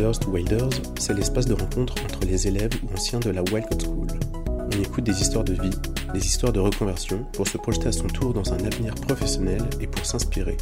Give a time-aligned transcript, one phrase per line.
[0.00, 3.84] Wilders to Wilders, c'est l'espace de rencontre entre les élèves ou anciens de la Wildcat
[3.84, 4.06] School.
[4.46, 5.76] On écoute des histoires de vie,
[6.14, 9.86] des histoires de reconversion pour se projeter à son tour dans un avenir professionnel et
[9.86, 10.56] pour s'inspirer.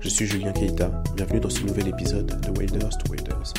[0.00, 3.54] Je suis Julien Keita, bienvenue dans ce nouvel épisode de Wilders to Wilders.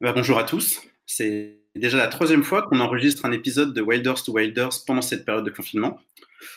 [0.00, 4.22] Bah, bonjour à tous, c'est déjà la troisième fois qu'on enregistre un épisode de Wilders
[4.24, 6.00] to Wilders pendant cette période de confinement.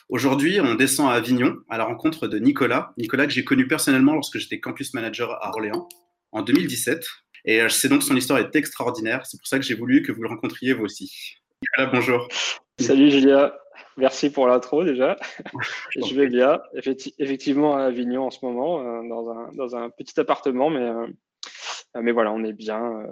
[0.07, 2.93] Aujourd'hui, on descend à Avignon à la rencontre de Nicolas.
[2.97, 5.89] Nicolas que j'ai connu personnellement lorsque j'étais campus manager à Orléans
[6.31, 7.05] en 2017.
[7.47, 9.25] Et je sais donc que son histoire est extraordinaire.
[9.25, 11.35] C'est pour ça que j'ai voulu que vous le rencontriez vous aussi.
[11.61, 12.27] Nicolas, bonjour.
[12.79, 13.57] Salut Julia.
[13.97, 15.17] Merci pour l'intro déjà.
[15.95, 16.59] je vais bien.
[17.17, 21.07] Effectivement à Avignon en ce moment, euh, dans un, dans un petit appartement, mais, euh,
[21.95, 23.07] mais voilà, on est bien, euh,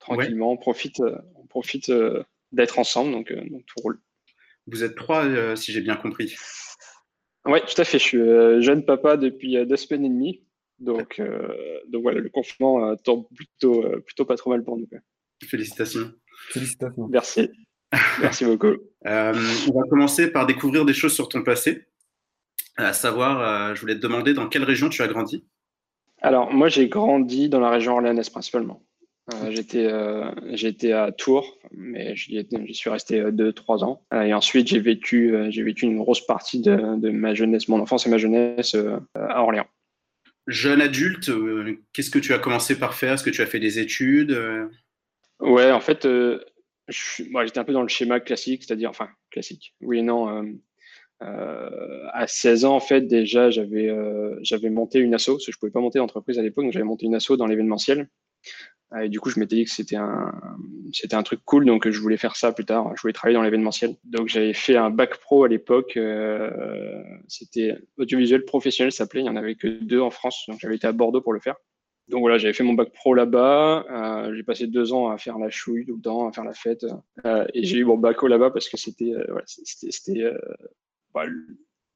[0.00, 0.50] tranquillement.
[0.50, 1.00] On profite,
[1.36, 1.92] on profite
[2.50, 4.00] d'être ensemble, donc, donc tout roule.
[4.66, 6.34] Vous êtes trois, euh, si j'ai bien compris.
[7.46, 7.98] Oui, tout à fait.
[7.98, 10.42] Je suis euh, jeune papa depuis euh, deux semaines et demie.
[10.78, 11.20] Donc,
[11.88, 14.88] donc voilà, le confinement tombe plutôt, plutôt pas trop mal pour nous.
[15.44, 16.12] Félicitations.
[16.50, 17.08] Félicitations.
[17.08, 17.50] Merci.
[18.20, 18.74] Merci beaucoup.
[19.04, 21.86] on va commencer par découvrir des choses sur ton passé.
[22.76, 25.44] À savoir, je voulais te demander dans quelle région tu as grandi
[26.20, 28.82] Alors, moi, j'ai grandi dans la région orléanaise principalement.
[29.32, 34.02] Euh, j'étais, euh, j'étais à Tours, mais j'y, suis resté 2-3 euh, ans.
[34.12, 38.10] et ensuite, j'ai vécu, j'ai vécu une grosse partie de, ma jeunesse, mon enfance et
[38.10, 38.76] ma jeunesse
[39.14, 39.66] à Orléans.
[40.46, 41.30] Jeune adulte,
[41.92, 43.14] qu'est-ce que tu as commencé par faire?
[43.14, 44.38] Est-ce que tu as fait des études
[45.40, 46.06] Ouais, en fait,
[47.30, 50.54] moi, j'étais un peu dans le schéma classique, c'est-à-dire, enfin, classique, oui et non.
[51.20, 53.90] à 16 ans, en fait, déjà, j'avais,
[54.70, 57.06] monté une asso, parce que je pouvais pas monter d'entreprise à l'époque, donc j'avais monté
[57.06, 58.08] une asso dans l'événementiel.
[59.02, 60.32] Et du coup, je m'étais dit que c'était un,
[60.92, 62.92] c'était un truc cool, donc je voulais faire ça plus tard.
[62.96, 63.96] Je voulais travailler dans l'événementiel.
[64.04, 65.96] Donc j'avais fait un bac pro à l'époque.
[65.96, 69.20] Euh, c'était audiovisuel professionnel, ça s'appelait.
[69.20, 71.40] Il n'y en avait que deux en France, donc j'avais été à Bordeaux pour le
[71.40, 71.56] faire.
[72.08, 73.86] Donc voilà, j'avais fait mon bac pro là-bas.
[73.90, 76.84] Euh, j'ai passé deux ans à faire la chouille tout à faire la fête.
[77.24, 80.30] Euh, et j'ai eu mon bac là-bas parce que c'était, voilà, c'était, c'était
[81.14, 81.24] bah,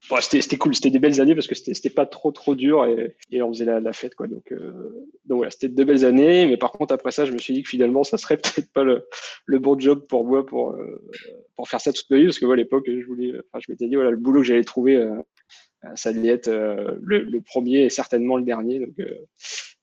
[0.00, 3.52] c'était cool, c'était des belles années parce que c'était pas trop trop dur et, on
[3.52, 4.26] faisait la, fête quoi.
[4.26, 6.46] Donc, euh, voilà, c'était de belles années.
[6.46, 8.84] Mais par contre après ça, je me suis dit que finalement ça serait peut-être pas
[8.84, 11.02] le, bon job pour moi pour euh,
[11.56, 13.88] pour faire ça toute ma vie parce que moi à l'époque je voulais, je m'étais
[13.88, 15.20] dit voilà le boulot que j'allais trouver, euh,
[15.94, 18.80] ça allait être le, le, premier et certainement le dernier.
[18.80, 18.94] Donc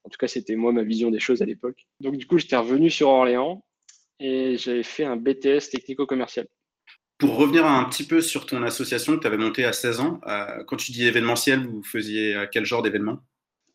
[0.04, 1.86] en tout cas c'était moi ma vision des choses à l'époque.
[2.00, 3.64] Donc du coup j'étais revenu sur Orléans
[4.20, 6.48] et j'avais fait un BTS technico-commercial.
[7.26, 10.22] Pour revenir un petit peu sur ton association que tu avais montée à 16 ans,
[10.28, 13.18] euh, quand tu dis événementiel, vous faisiez euh, quel genre d'événement?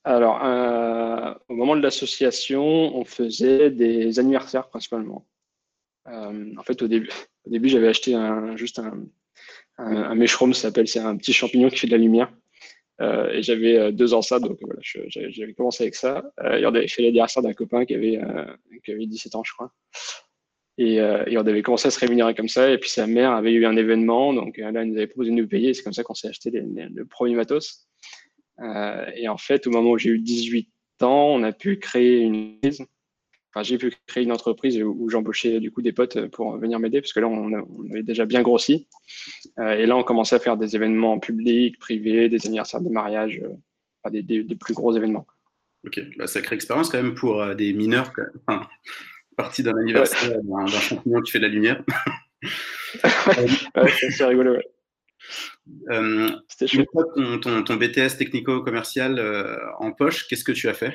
[0.04, 2.62] Alors, euh, au moment de l'association,
[2.96, 5.26] on faisait des anniversaires principalement.
[6.06, 7.10] en fait, au début,
[7.44, 9.04] au début j'avais acheté un, juste un,
[9.78, 12.32] un, un ça s'appelle, c'est un petit champignon qui fait de la lumière.
[13.00, 16.22] et j'avais deux ans ça, donc voilà, j'avais commencé avec ça.
[16.56, 18.20] et on avait fait l'anniversaire d'un copain qui avait,
[18.84, 19.72] qui avait 17 ans, je crois.
[20.78, 22.70] Euh, et, on avait commencé à se rémunérer comme ça.
[22.70, 25.31] Et puis sa mère avait eu un événement, donc euh, là, elle nous avait proposé
[25.31, 25.75] de nous payer.
[25.75, 27.86] C'est comme ça qu'on s'est acheté le premier matos.
[28.60, 30.69] Euh, et en fait, au moment où j'ai eu 18
[31.03, 32.86] ans, on a pu créer une entreprise.
[33.53, 37.00] Enfin, j'ai pu créer une entreprise où, j'embauchais du coup des potes pour venir m'aider,
[37.00, 37.53] parce que là, on,
[37.91, 38.86] avait déjà bien grossi.
[39.59, 43.42] et là, on commençait à faire des événements publics, privés, des anniversaires de mariage,
[44.09, 45.26] des, des, plus gros événements.
[45.84, 48.12] Ok, bah, sacrée expérience quand même pour des mineurs.
[48.47, 48.69] Enfin,
[49.42, 51.82] partie d'un anniversaire d'un champignon qui fait de la lumière.
[54.10, 54.56] c'est rigolo.
[55.90, 56.84] Euh, C'était
[57.40, 60.94] ton, ton, BTS technico-commercial euh, en poche, qu'est-ce que tu as fait?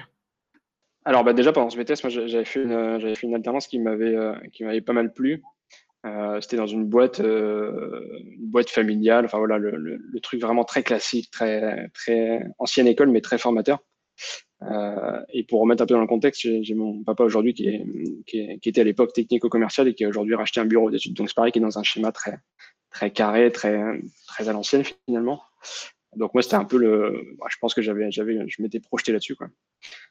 [1.06, 3.78] Alors bah déjà pendant ce BTS, moi j'avais fait une, j'avais fait une alternance qui
[3.78, 5.44] m'avait euh, qui m'avait pas mal plu.
[6.06, 9.26] Euh, c'était dans une boîte une boîte familiale.
[9.26, 13.80] Enfin voilà le, le, truc vraiment très classique, très très ancienne école mais très formateur.
[14.62, 17.82] Euh, et pour remettre un peu dans le contexte, j'ai mon papa aujourd'hui qui,
[18.26, 21.14] qui, qui, était à l'époque technico-commercial et qui a aujourd'hui racheté un bureau d'études.
[21.14, 22.40] Donc c'est pareil, qui est dans un schéma très,
[22.90, 23.82] très carré, très,
[24.28, 25.42] très à l'ancienne finalement.
[26.16, 29.36] Donc moi c'était un peu le, je pense que j'avais, j'avais, je m'étais projeté là-dessus
[29.36, 29.48] quoi.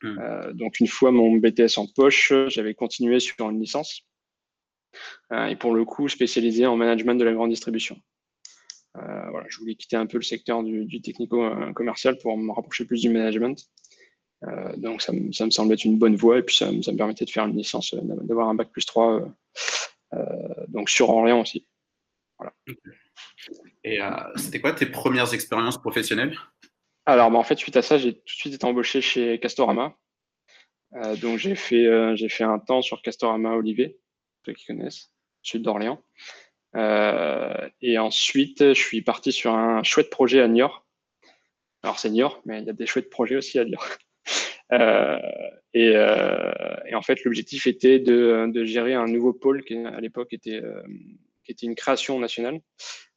[0.03, 0.19] Mmh.
[0.19, 4.03] Euh, donc une fois mon BTS en poche, j'avais continué sur une licence
[5.33, 7.97] euh, et pour le coup spécialisé en management de la grande distribution.
[8.97, 12.85] Euh, voilà, je voulais quitter un peu le secteur du, du technico-commercial pour me rapprocher
[12.85, 13.59] plus du management.
[14.43, 16.97] Euh, donc ça, ça, me semble être une bonne voie et puis ça, ça, me
[16.97, 19.23] permettait de faire une licence, euh, d'avoir un bac plus 3
[20.13, 20.19] euh,
[20.69, 21.67] donc sur Orléans aussi.
[22.39, 22.53] Voilà.
[23.85, 24.01] Et
[24.37, 26.37] c'était quoi tes premières expériences professionnelles?
[27.07, 29.95] Alors bah, en fait suite à ça j'ai tout de suite été embauché chez Castorama.
[31.21, 33.99] donc j'ai fait, j'ai fait un temps sur Castorama Olivet,
[34.45, 36.03] ceux qui connaissent, sud d'Orléans.
[36.75, 40.87] et ensuite, je suis parti sur un chouette projet à Niort.
[41.83, 43.87] Alors, c'est Niort, mais il y a des chouettes projets aussi à Niort.
[44.73, 45.97] Et,
[46.94, 50.62] en fait, l'objectif était de, gérer un nouveau pôle qui, à l'époque, était,
[51.47, 52.61] était une création nationale.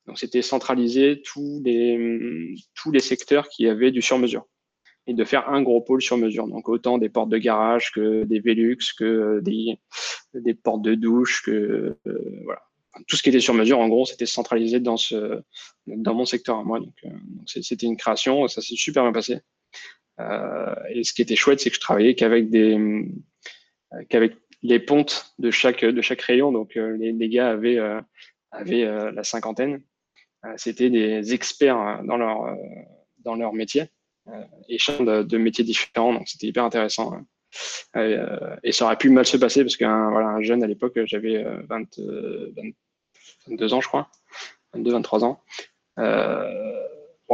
[0.08, 4.46] Donc, c'était centraliser tous les, secteurs qui avaient du sur-mesure
[5.08, 6.48] et de faire un gros pôle sur mesure.
[6.48, 9.80] Donc autant des portes de garage que des Velux, que des,
[10.54, 12.62] portes de douche, que euh, voilà.
[13.08, 14.98] tout ce qui était sur mesure, en gros, c'était centralisé dans
[15.88, 16.80] mon secteur à moi.
[16.80, 17.10] Donc, euh,
[17.46, 19.40] c'était une création, ça s'est super bien passé.
[20.20, 23.06] Euh, et ce qui était chouette, c'est que je travaillais qu'avec des
[24.10, 24.34] qu'avec
[24.64, 26.52] les pontes de chaque de chaque rayon.
[26.52, 27.80] Donc les, les, gars avaient
[28.52, 29.82] avaient la cinquantaine.
[30.56, 32.56] c'était des experts dans leur
[33.20, 33.90] dans leur métier.
[34.30, 36.14] Euh, et de, de, métiers différents.
[36.14, 37.14] Donc, c'était hyper intéressant.
[37.14, 37.26] Hein.
[37.96, 41.00] Euh, et, ça aurait pu mal se passer parce qu'un voilà, un jeune à l'époque,
[41.06, 42.52] j'avais 22
[43.50, 44.10] euh, ans, je crois,
[44.74, 45.44] 22, 23 ans.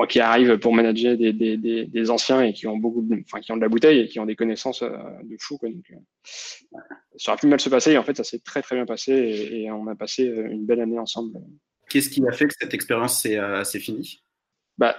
[0.09, 3.51] Qui arrive pour manager des, des, des, anciens et qui ont beaucoup, de, enfin, qui
[3.51, 5.57] ont de la bouteille et qui ont des connaissances de fou.
[5.57, 5.69] Quoi.
[5.69, 5.85] Donc,
[7.17, 9.11] ça aurait pu mal se passer et en fait, ça s'est très très bien passé
[9.13, 11.39] et, on a passé une belle année ensemble.
[11.89, 14.23] Qu'est-ce qui a fait que cette expérience s'est finie?
[14.77, 14.95] Bah,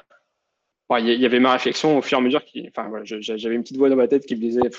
[0.98, 3.62] il y, avait ma réflexion au fur et à mesure qui, enfin voilà, j'avais une
[3.62, 4.70] petite voix dans ma tête qui me disait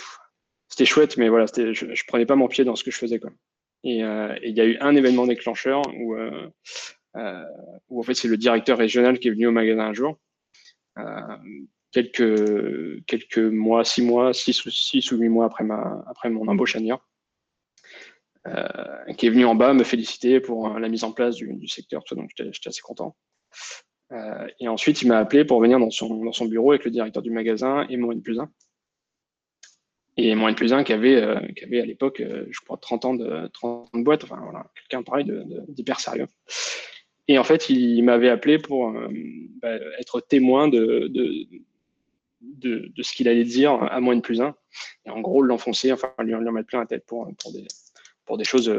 [0.69, 3.19] c'était chouette, mais voilà, je, je prenais pas mon pied dans ce que je faisais
[3.19, 3.31] quoi.
[3.85, 6.49] Et euh, il y a eu un événement déclencheur où, euh, euh,
[7.89, 10.19] où en fait c'est le directeur régional qui est venu au magasin un jour,
[11.91, 17.07] quelques quelques mois, six mois, six ou huit mois après mon embauche à Niort,
[19.17, 22.31] qui est venu en bas me féliciter pour la mise en place du, secteur, donc
[22.35, 23.15] j'étais assez content.
[24.11, 27.31] Euh, et ensuite, il m'a appelé pour venir dans son, bureau avec le directeur du
[27.31, 28.49] magasin et mon N plus 1.
[30.17, 32.77] Et mon N plus 1 qui avait, euh, qui avait à l'époque, euh, je crois,
[32.77, 35.25] 30 ans de, 30 de boîte, enfin voilà, quelqu'un pareil
[35.69, 36.27] d'hyper sérieux.
[37.27, 38.93] Et en fait, il, m'avait appelé pour
[39.61, 41.47] bah, être témoin de, de,
[42.41, 44.55] de, de ce qu'il allait dire à mon N plus 1.
[45.05, 47.65] Et en gros, l'enfoncer, enfin, lui, en mettre plein la tête pour, pour, des,
[48.25, 48.71] pour des choses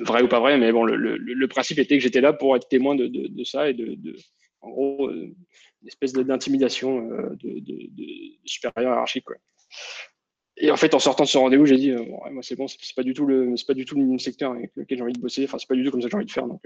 [0.00, 2.68] vrai ou pas vrai, mais bon, le, le, principe était que j'étais là pour être
[2.68, 4.16] témoin de, de, de ça et de, de
[4.60, 5.34] en gros, euh,
[5.82, 8.10] une espèce d'intimidation euh, de, de,
[8.44, 9.24] supérieur hiérarchique.
[9.24, 9.36] Quoi.
[10.62, 12.94] Et en fait, en sortant de ce rendez-vous, j'ai dit, euh, moi c'est bon, c'est
[12.94, 15.20] pas du tout le, c'est pas du tout le secteur avec lequel j'ai envie de
[15.20, 15.44] bosser.
[15.44, 16.46] Enfin, c'est pas du tout comme ça que j'ai envie de faire.
[16.46, 16.62] Donc,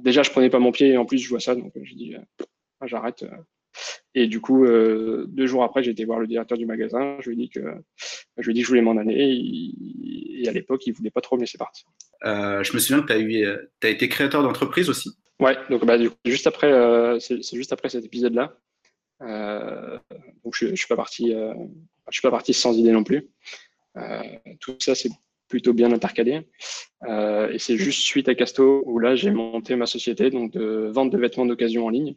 [0.00, 2.16] déjà, je prenais pas mon pied et en plus, je vois ça, donc j'ai dit,
[2.86, 3.24] j'arrête.
[4.14, 7.16] Et du coup, euh, deux jours après, j'ai été voir le directeur du magasin.
[7.20, 7.60] Je lui ai dit que
[8.36, 9.74] je lui ai dit que je voulais m'en aller.
[10.40, 11.88] Et, à l'époque, il voulait pas trop me laisser partir.
[12.24, 13.46] Euh, je me souviens que tu as, eu,
[13.82, 15.10] été créateur d'entreprise aussi.
[15.40, 18.56] Ouais, donc bah, du coup, juste après, euh, c'est juste après cet épisode-là.
[19.20, 21.34] donc je, je suis pas parti,
[22.10, 23.28] je suis pas parti sans idée non plus.
[24.60, 25.10] tout ça, c'est
[25.48, 26.46] plutôt bien intercalé.
[27.06, 31.10] et c'est juste suite à Casto où là, j'ai monté ma société donc de vente
[31.10, 32.16] de vêtements d'occasion en ligne.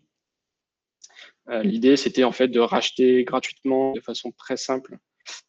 [1.50, 4.98] Euh, l'idée, c'était en fait de racheter gratuitement, de façon très simple,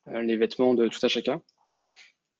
[0.09, 1.43] euh, les vêtements de tout à chacun.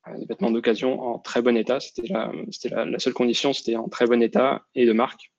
[0.09, 1.79] Euh, des vêtements d'occasion en très bon état.
[1.79, 2.33] C'était la,
[2.71, 5.33] la, la, seule condition, c'était en très bon état et de marque.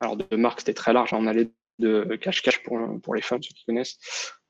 [0.00, 1.14] Alors de marque, c'était très large.
[1.14, 3.98] On allait de cache-cache pour, pour les femmes, ceux qui connaissent,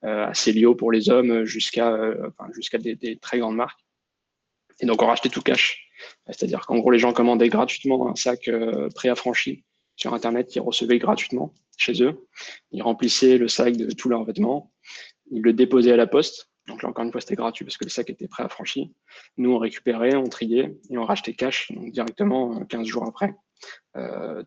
[0.05, 1.95] euh, à Célio pour les hommes, jusqu'à
[2.29, 3.81] enfin, jusqu'à des, très grandes marques.
[4.81, 5.89] Et donc on rachetait tout cash.
[6.27, 9.65] C'est-à-dire qu'en gros, les gens commandaient gratuitement un sac euh, préaffranchi
[9.97, 12.27] sur Internet qu'ils recevaient gratuitement chez eux.
[12.71, 14.73] Ils remplissaient le sac de tous leurs vêtements.
[15.31, 16.49] Ils le déposaient à la poste.
[16.67, 18.49] Donc là, encore une fois, c'était gratuit parce que le sac était prêt à.
[19.37, 23.33] Nous, on récupérait, on triait et on rachetait cash, directement 15 euh, jours après, euh,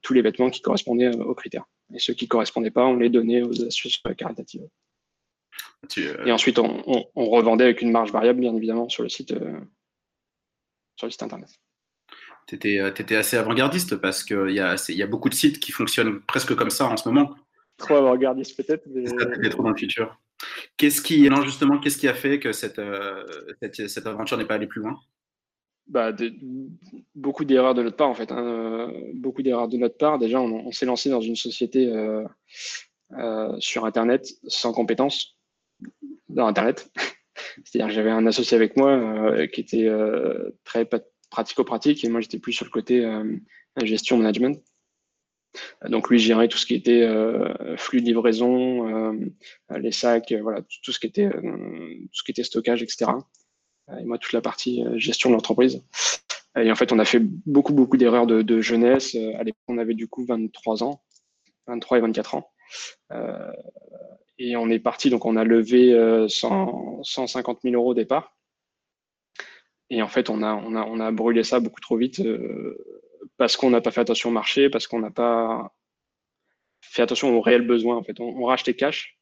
[0.01, 1.65] tous les vêtements qui correspondaient euh, aux critères.
[1.93, 4.67] Et ceux qui ne correspondaient pas, on les donnait aux associations caritatives.
[6.25, 9.29] Et ensuite, on, revendait avec une marge variable, bien évidemment, sur le site,
[10.95, 11.50] sur le site internet
[12.48, 15.72] tu étais, euh, assez avant-gardiste parce qu'il y a, y a beaucoup de sites qui
[15.72, 17.36] fonctionnent presque comme ça en ce moment.
[17.77, 18.86] Trop avant-gardiste peut-être.
[18.88, 19.07] Mais...
[19.07, 19.15] Ça,
[19.50, 20.17] trop dans le futur.
[20.77, 23.24] Qu'est-ce qui, non, justement, qu'est-ce qui a fait que cette, euh,
[23.62, 25.00] cette, cette, aventure n'est pas allée plus loin?
[25.88, 26.12] Bah,
[27.13, 28.32] beaucoup d'erreurs de notre part en fait.
[28.32, 28.92] Hein.
[29.13, 30.20] Beaucoup d'erreurs de notre part.
[30.20, 32.24] Déjà, on, s'est lancé dans une société euh,
[33.18, 35.38] euh, sur Internet sans compétences
[36.30, 36.92] dans Internet.
[37.63, 39.89] C'est-à-dire que j'avais un associé avec moi euh, qui était
[40.63, 40.86] très
[41.36, 43.38] pratico-pratique et moi j'étais plus sur le côté euh,
[43.84, 44.63] gestion management.
[45.88, 50.62] Donc lui gérait tout ce qui était euh, flux de livraison, euh, les sacs, voilà
[50.62, 53.12] tout, ce qui était tout ce qui était stockage, etc.
[54.00, 55.84] Et moi toute la partie gestion de l'entreprise.
[56.58, 59.13] Et en fait on a fait beaucoup beaucoup d'erreurs de, jeunesse.
[59.13, 61.01] L'époque on avait du coup 23 ans,
[61.68, 62.51] 23 et 24 ans.
[64.39, 68.36] et on est parti donc on a levé 100, 150 000 euros au départ.
[69.89, 72.77] Et en fait, on a, on a, on a brûlé ça beaucoup trop vite euh,
[73.38, 75.74] parce qu'on n'a pas fait attention au marché, parce qu'on n'a pas
[76.82, 77.98] fait attention aux réels besoins.
[77.98, 79.14] En fait, on, on rachetait cash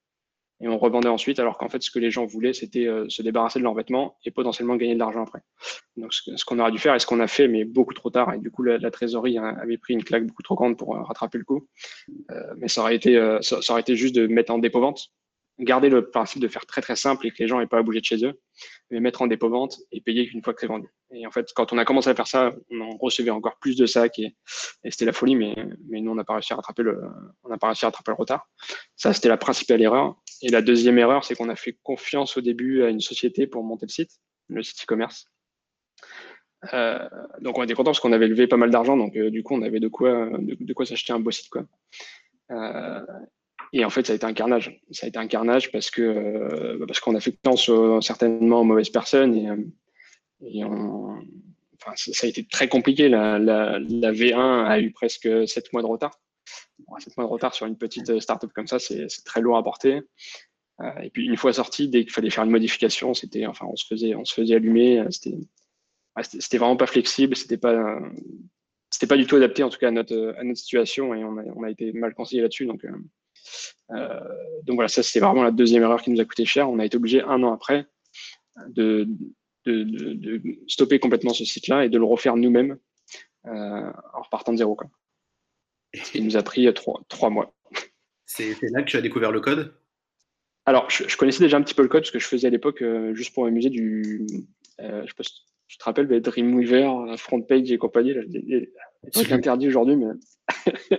[0.62, 3.22] et on revendait ensuite, alors qu'en fait, ce que les gens voulaient, c'était euh, se
[3.22, 5.42] débarrasser de leurs vêtements et potentiellement gagner de l'argent après.
[5.98, 8.34] Donc, ce, qu'on aurait dû faire et ce qu'on a fait, mais beaucoup trop tard,
[8.34, 11.38] et du coup, la, trésorerie avait pris une claque beaucoup trop grande pour euh, rattraper
[11.38, 11.68] le coup.
[12.32, 15.12] Euh, mais ça aurait, été, ça, aurait été juste de mettre en dépôt-vente
[15.60, 17.84] garder le principe de faire très très simple et que les gens n'aient pas à
[17.84, 18.40] bouger de chez eux,
[18.90, 20.88] mais mettre en dépôt-vente et payer une fois que c'est vendu.
[21.12, 23.86] Et en fait, quand on a commencé à faire ça, on recevait encore plus de
[23.86, 24.36] sacs et,
[24.84, 25.56] et c'était la folie, mais,
[25.88, 27.02] mais nous, on n'a pas réussi à rattraper le,
[27.44, 28.48] on n'a pas réussi à rattraper le retard.
[28.96, 30.16] Ça, c'était la principale erreur.
[30.44, 33.64] Et la deuxième erreur, c'est qu'on a fait confiance au début à une société pour
[33.64, 34.12] monter le site,
[34.50, 35.26] le site e-commerce.
[36.74, 37.00] Euh,
[37.40, 39.54] donc on était content parce qu'on avait levé pas mal d'argent, donc euh, du coup
[39.54, 41.66] on avait de quoi de, quoi s'acheter un beau site quoi.
[42.52, 43.02] Euh,
[43.74, 44.80] et en fait, ça a été un carnage.
[44.92, 48.66] Ça a été un carnage parce que bah, parce qu'on a fait confiance certainement aux
[48.66, 49.48] mauvaises personnes et,
[51.96, 53.10] ça, a été très compliqué.
[53.10, 56.20] La, la, la, V1 a eu presque 7 mois de retard.
[56.94, 59.64] Bon, 7 mois de retard sur une petite startup comme ça, c'est très lourd à
[59.64, 60.02] porter.
[60.82, 63.76] Euh, et puis une fois sorti, dès qu'il fallait faire une modification, c'était enfin on
[63.76, 65.04] se faisait on se faisait allumer.
[65.12, 65.38] C'était
[66.22, 67.36] c'était vraiment pas flexible.
[67.36, 68.00] C'était pas
[68.90, 71.38] c'était pas du tout adapté en tout cas à notre à notre situation et on
[71.38, 72.66] a, on a été mal conseillé là-dessus.
[72.66, 72.86] Donc
[73.92, 74.20] euh,
[74.68, 76.70] voilà, ça c'était vraiment la deuxième erreur qui nous a coûté cher.
[76.70, 77.86] On a été obligé un an après
[78.68, 79.08] de,
[79.66, 82.78] de, stopper complètement ce site-là et de le refaire nous-mêmes
[83.48, 84.78] euh, en repartant de zéro.
[85.94, 87.54] Ce qui nous a pris trois, trois mois.
[88.26, 89.74] C'est là que tu as découvert le code?
[90.66, 92.82] Alors, je, connaissais déjà un petit peu le code, parce que je faisais à l'époque,
[92.82, 94.26] euh, juste pour m'amuser, du.
[94.80, 98.14] je sais pas si tu te rappelles, Dreamweaver, FrontPage et compagnie,
[99.12, 100.14] C'est interdit aujourd'hui, mais.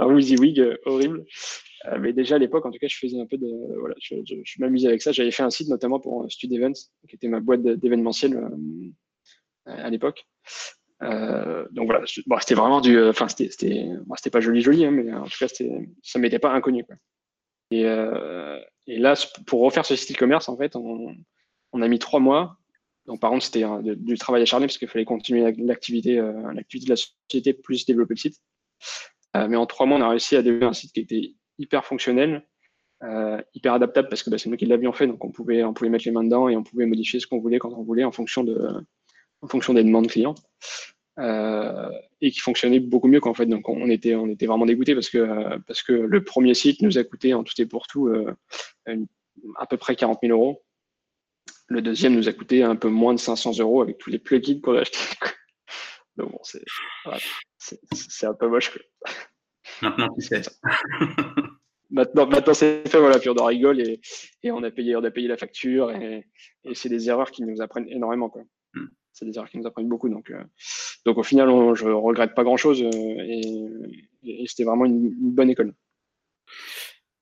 [0.00, 1.24] un WYSIWYG euh, horrible.
[1.86, 3.48] Euh, mais déjà à l'époque, en tout cas, je faisais un peu de.
[3.78, 5.12] Voilà, je, m'amusais avec ça.
[5.12, 8.38] J'avais fait un site notamment pour euh, Stud Events, qui était ma boîte d'événementiel
[9.66, 10.26] à l'époque.
[11.00, 13.00] Donc voilà, c'était vraiment du.
[13.02, 15.48] Enfin, c'était bon, pas joli, joli, hein, mais en tout cas,
[16.02, 16.84] ça m'était pas inconnu.
[16.84, 16.96] Quoi.
[17.70, 17.84] Et,
[18.98, 19.14] là,
[19.46, 21.14] pour refaire ce site e-commerce, en fait, on,
[21.80, 22.56] a mis trois mois.
[23.06, 23.64] Donc, par contre, c'était
[23.96, 28.36] du travail acharné parce qu'il fallait continuer l'activité de la société plus développer le site.
[29.36, 31.84] Euh, mais en trois mois, on a réussi à développer un site qui était hyper
[31.84, 32.46] fonctionnel,
[33.02, 35.72] euh, hyper adaptable parce que bah, c'est nous qui l'avions fait, donc on pouvait, on
[35.72, 38.04] pouvait mettre les mains dedans et on pouvait modifier ce qu'on voulait quand on voulait
[38.04, 38.58] en fonction, de,
[39.42, 40.34] en fonction des demandes clients.
[41.18, 41.90] Euh,
[42.22, 43.46] et qui fonctionnait beaucoup mieux qu'en fait.
[43.46, 46.96] Donc on était, on était vraiment dégoûté parce que, parce que le premier site nous
[46.98, 48.10] a coûté en tout et pour tout
[49.56, 50.62] à peu près 40 000 euros.
[51.68, 54.60] Le deuxième nous a coûté un peu moins de 500 euros avec tous les plugins
[54.60, 54.98] qu'on a achetés.
[56.16, 58.78] Donc bon, c'est un peu moche.
[59.80, 60.08] Maintenant,
[61.90, 64.00] maintenant, maintenant c'est fait, voilà, puis on en rigole et,
[64.42, 66.26] et, on, a payé, on a payé la facture et,
[66.64, 68.28] et c'est des erreurs qui nous apprennent énormément.
[68.28, 68.42] Quoi.
[68.74, 68.88] Hmm.
[69.12, 70.08] C'est des erreurs qui nous apprennent beaucoup.
[70.08, 70.42] Donc, euh,
[71.04, 73.42] donc au final, on, je regrette pas grand-chose euh, et,
[74.24, 75.74] et c'était vraiment une, bonne école.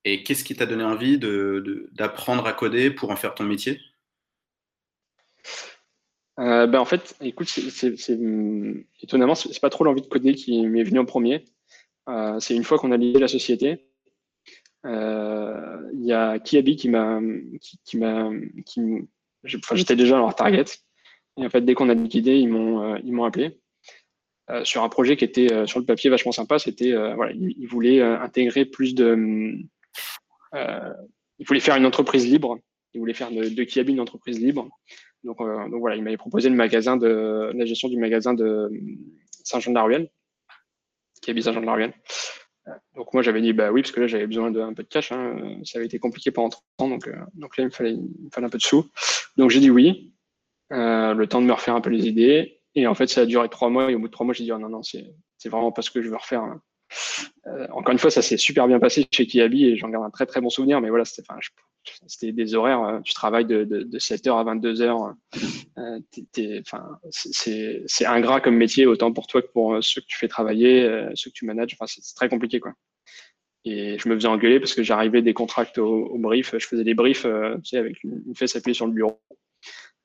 [0.04, 3.80] Et qu'est-ce qui t'a donné envie d'apprendre de, à coder pour en faire ton métier?
[6.38, 8.18] Euh, ben en fait, écoute, c'est,
[9.02, 11.44] étonnamment, c'est pas trop l'envie de coder qui m'est venue en premier.
[12.38, 13.86] C'est une fois qu'on a lié la société,
[14.84, 17.20] il y a Kiabi qui m'a,
[17.84, 18.30] qui, m'a,
[18.64, 18.80] qui,
[19.56, 20.64] enfin, j'étais déjà dans leur target.
[21.38, 23.60] Et en fait, dès qu'on a liquidé, ils m'ont, ils m'ont appelé
[24.64, 26.58] sur un projet qui était sur le papier vachement sympa.
[26.58, 29.58] C'était, voilà, ils, voulaient intégrer plus de,
[30.54, 32.58] ils voulaient faire une entreprise libre.
[32.94, 34.68] Ils voulaient faire de, de Kiabi une entreprise libre.
[35.24, 38.70] Donc, euh, voilà, il m'avait proposé le magasin de la gestion du magasin de
[39.44, 40.10] Saint-Jean-de-la-Ruelle,
[41.22, 44.06] qui habite Saint-Jean de la euh, Donc moi j'avais dit bah oui parce que là
[44.06, 45.10] j'avais besoin d'un peu de cash.
[45.12, 45.60] Hein.
[45.64, 48.24] Ça avait été compliqué pendant 30 ans donc, euh, donc là il me, fallait, il
[48.24, 48.88] me fallait un peu de sous.
[49.36, 50.12] Donc j'ai dit oui,
[50.70, 52.60] le temps de me refaire un peu les idées.
[52.74, 54.44] Et en fait ça a duré trois mois et au bout de trois mois j'ai
[54.44, 56.42] dit oh, non non c'est vraiment pas ce que je veux refaire.
[56.42, 56.60] Hein.
[57.72, 60.26] encore une fois ça s'est super bien passé chez Kiabi et j'en garde un très
[60.26, 60.80] très bon souvenir.
[60.80, 61.04] Mais voilà
[62.06, 65.14] c'était des horaires, euh, tu travailles de, de, 7h à 22h.
[65.78, 66.00] Euh,
[67.10, 70.88] c'est ingrat comme métier, autant pour toi que pour euh, ceux que tu fais travailler,
[71.14, 71.76] ceux que tu manages.
[71.78, 72.60] Enfin, c'est très compliqué.
[72.60, 72.72] Quoi.
[73.64, 76.54] Et je me faisais engueuler parce que j'arrivais des contracts au, brief.
[76.56, 79.20] Je faisais des briefs tu sais, avec une, fesse appuyée sur le bureau,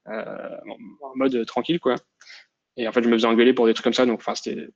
[0.06, 1.80] en mode tranquille.
[1.80, 1.96] quoi.
[2.78, 4.06] Et en fait, je me faisais engueuler pour des trucs comme ça.
[4.06, 4.68] Donc, enfin, c'était.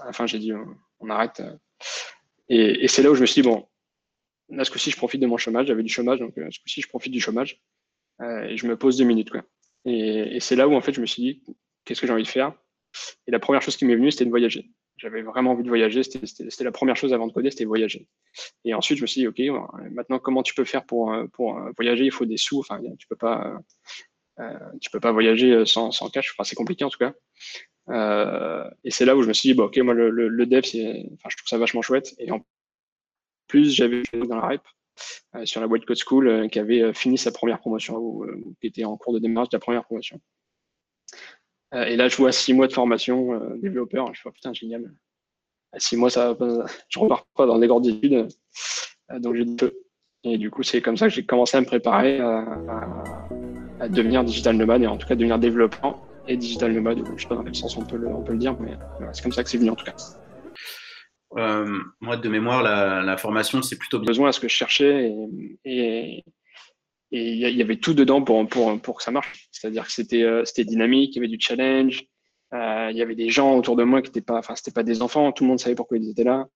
[0.00, 0.52] À j'ai dit,
[1.00, 1.40] on, arrête.
[2.48, 3.66] Et, c'est là où je me suis dit, bon,
[4.52, 5.66] Là, ce coup-ci, je profite de mon chômage.
[5.66, 7.60] J'avais du chômage, donc euh, ce coup-ci, je profite du chômage.
[8.20, 9.30] Euh, et je me pose deux minutes.
[9.30, 9.42] Quoi.
[9.86, 11.42] Et, c'est là où, en fait, je me suis dit,
[11.84, 12.52] qu'est-ce que j'ai envie de faire?
[13.26, 14.70] Et la première chose qui m'est venue, c'était de voyager.
[14.98, 16.02] J'avais vraiment envie de voyager.
[16.02, 18.06] C'était la première chose avant de coder, c'était voyager.
[18.64, 19.40] Et ensuite, je me suis dit, OK,
[19.90, 22.04] maintenant, comment tu peux faire pour, euh, pour voyager?
[22.04, 22.60] Il faut des sous.
[22.60, 23.58] Enfin, tu peux pas,
[24.80, 26.34] tu peux pas voyager sans, sans cash.
[26.44, 27.12] C'est compliqué, en tout cas.
[28.84, 31.48] et c'est là où je me suis dit, bon, OK, moi, le, dev, je trouve
[31.48, 32.14] ça vachement chouette.
[32.18, 32.44] Et en
[33.48, 34.62] plus, j'avais dans la rep.
[35.44, 38.96] sur la Wild Code School qui avait fini sa première promotion ou, qui était en
[38.96, 40.20] cours de démarrage de la première promotion.
[41.72, 44.14] et là, je vois six mois de formation développeur.
[44.14, 44.92] Je vois putain, génial.
[45.72, 46.36] À six mois, ça,
[46.88, 48.28] je repars pas dans des grandes études.
[49.18, 49.72] donc j'ai peu.
[50.24, 52.44] Et du coup, c'est comme ça que j'ai commencé à me préparer à,
[53.88, 55.98] devenir digital nomade et en tout cas devenir développeur
[56.28, 57.02] et digital nomade.
[57.16, 58.76] Je sais pas dans quel sens on peut le, on peut le dire, mais
[59.12, 59.94] c'est comme ça que c'est venu en tout cas.
[61.38, 65.12] Euh, moi, de mémoire, la, formation, c'est plutôt besoin à ce que je cherchais
[65.64, 66.24] et
[67.10, 69.48] il y, avait tout dedans pour, pour, pour que ça marche.
[69.52, 72.04] C'est-à-dire que c'était euh, c'était dynamique, il y avait du challenge,
[72.54, 74.82] euh, il y avait des gens autour de moi qui n'étaient pas, enfin, c'était pas
[74.82, 76.46] des enfants, tout le monde savait pourquoi ils étaient là.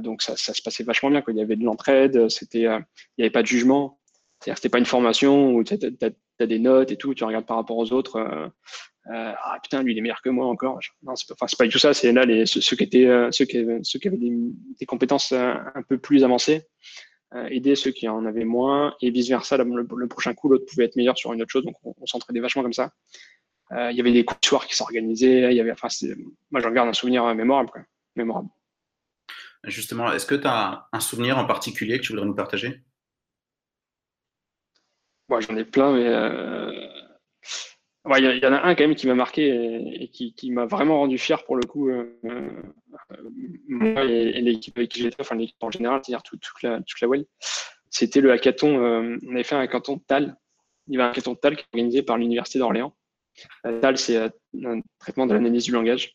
[0.00, 1.22] donc ça, ça, se passait vachement bien.
[1.22, 1.32] Quoi.
[1.32, 3.98] Il y avait de l'entraide, il n'y avait pas de jugement.
[4.40, 6.10] C'est-à-dire c'était pas une formation où tu as,
[6.40, 8.50] des notes et tout, tu regardes par rapport aux autres.
[9.12, 10.78] Euh, ah putain, lui il est meilleur que moi encore.
[11.02, 11.92] Non, c'est pas, pas du tout ça.
[11.92, 15.98] C'est là les, ceux, qui étaient, euh, ceux qui, avaient des, compétences euh, un peu
[15.98, 16.66] plus avancées,
[17.50, 19.56] aider ceux qui en avaient moins et vice versa.
[19.58, 21.64] Le, prochain coup, l'autre pouvait être meilleur sur une autre chose.
[21.64, 22.92] Donc on, s'entraidait vachement comme ça.
[23.72, 25.60] Il y avait des coups de soir qui s'organisaient.
[25.72, 25.88] Enfin,
[26.50, 27.86] moi j'en garde un souvenir mémorable,
[28.16, 28.48] mémorable.
[29.64, 32.82] Justement, est-ce que tu as un souvenir en particulier que tu voudrais nous partager?
[35.30, 36.04] J'en ai plein, mais
[38.06, 39.48] il y, en a un quand même qui m'a marqué
[40.02, 42.50] et, qui, m'a vraiment rendu fier pour le coup, euh, euh,
[43.66, 47.08] moi et, l'équipe avec qui j'étais, enfin l'équipe en général, c'est-à-dire toute, la, toute la
[47.88, 50.36] C'était le hackathon, euh, on avait fait un hackathon TAL.
[50.86, 52.94] Il y avait un hackathon TAL qui est organisé par l'Université d'Orléans.
[53.62, 56.12] TAL, c'est un traitement de l'analyse du langage.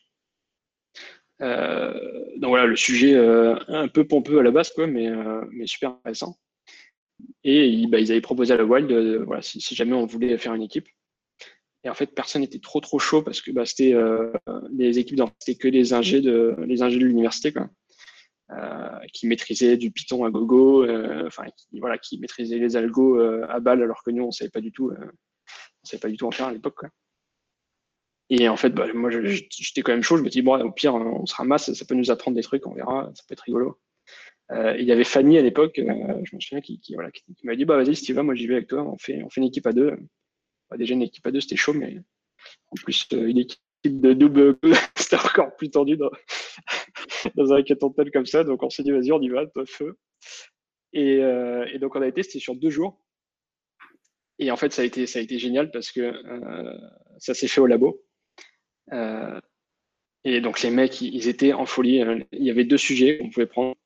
[1.40, 5.10] donc voilà, le sujet un peu pompeux à la base, quoi, mais,
[5.50, 6.36] mais super intéressant.
[7.44, 8.90] Et bah, ils avaient proposé à la Wild,
[9.24, 10.88] voilà, si, jamais on voulait faire une équipe,
[11.84, 14.32] et en fait, personne n'était trop trop chaud parce que bah, c'était euh,
[14.78, 17.70] équipes, c'était que les ingés de les ingés de l'université, quoi,
[18.52, 23.18] euh, qui maîtrisaient du Python à gogo, euh, enfin, qui, voilà, qui maîtrisaient les algos
[23.18, 26.16] euh, à balle, alors que nous, on savait pas du tout, on savait pas du
[26.16, 26.80] tout en faire à l'époque.
[28.28, 30.16] Et en fait, bah, moi, j'étais quand même chaud.
[30.16, 32.66] Je me dis bon, au pire, on se ramasse, ça peut nous apprendre des trucs,
[32.66, 33.78] on verra, ça peut être rigolo.
[34.52, 37.94] Il y avait Fanny à l'époque, je me souviens, qui, qui, m'a dit bah vas-y,
[37.94, 39.72] si tu vas, moi j'y vais avec toi, on fait, on fait une équipe à
[39.72, 39.96] deux
[40.76, 41.98] déjà une équipe à deux, c'était chaud, mais
[42.70, 44.58] en plus, euh, une équipe de double,
[44.96, 46.10] c'était encore plus tendu dans,
[47.34, 48.44] dans un hackathon tel comme ça.
[48.44, 49.98] Donc on s'est dit, vas-y, on y va, feu.
[50.96, 53.00] Euh, et, donc on a été, c'était sur deux jours.
[54.38, 56.78] Et en fait, ça a été, ça a été génial parce que euh,
[57.18, 58.02] ça s'est fait au labo.
[60.24, 62.02] et donc les mecs, ils, étaient en folie.
[62.32, 63.76] Il y avait deux sujets qu'on pouvait prendre.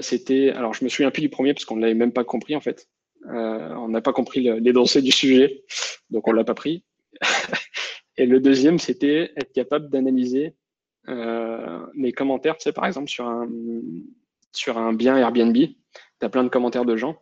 [0.00, 2.56] C'était, alors je me souviens plus du premier parce qu'on ne l'avait même pas compris
[2.56, 2.88] en fait.
[3.28, 5.64] Euh, on n'a pas compris l'énoncé du sujet,
[6.10, 6.84] donc on l'a pas pris.
[8.16, 10.54] Et le deuxième, c'était être capable d'analyser
[11.08, 12.56] euh, mes commentaires.
[12.56, 13.48] Tu sais, par exemple, sur un,
[14.52, 15.76] sur un bien Airbnb, tu
[16.22, 17.16] as plein de commentaires de gens.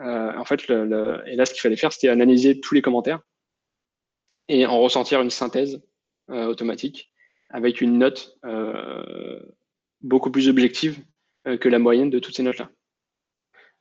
[0.00, 3.20] Euh, en fait, et là, ce qu'il fallait faire, c'était analyser tous les commentaires
[4.48, 5.80] et en ressentir une synthèse
[6.28, 7.12] automatique
[7.50, 8.38] avec une note
[10.00, 11.02] beaucoup plus objective
[11.44, 12.70] que la moyenne de toutes ces notes-là.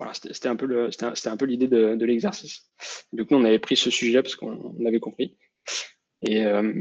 [0.02, 2.72] Voilà, c'était un peu l'idée de, l'exercice.
[3.14, 5.38] Du coup, on avait pris ce sujet parce qu'on avait compris.
[6.24, 6.74] Et, euh,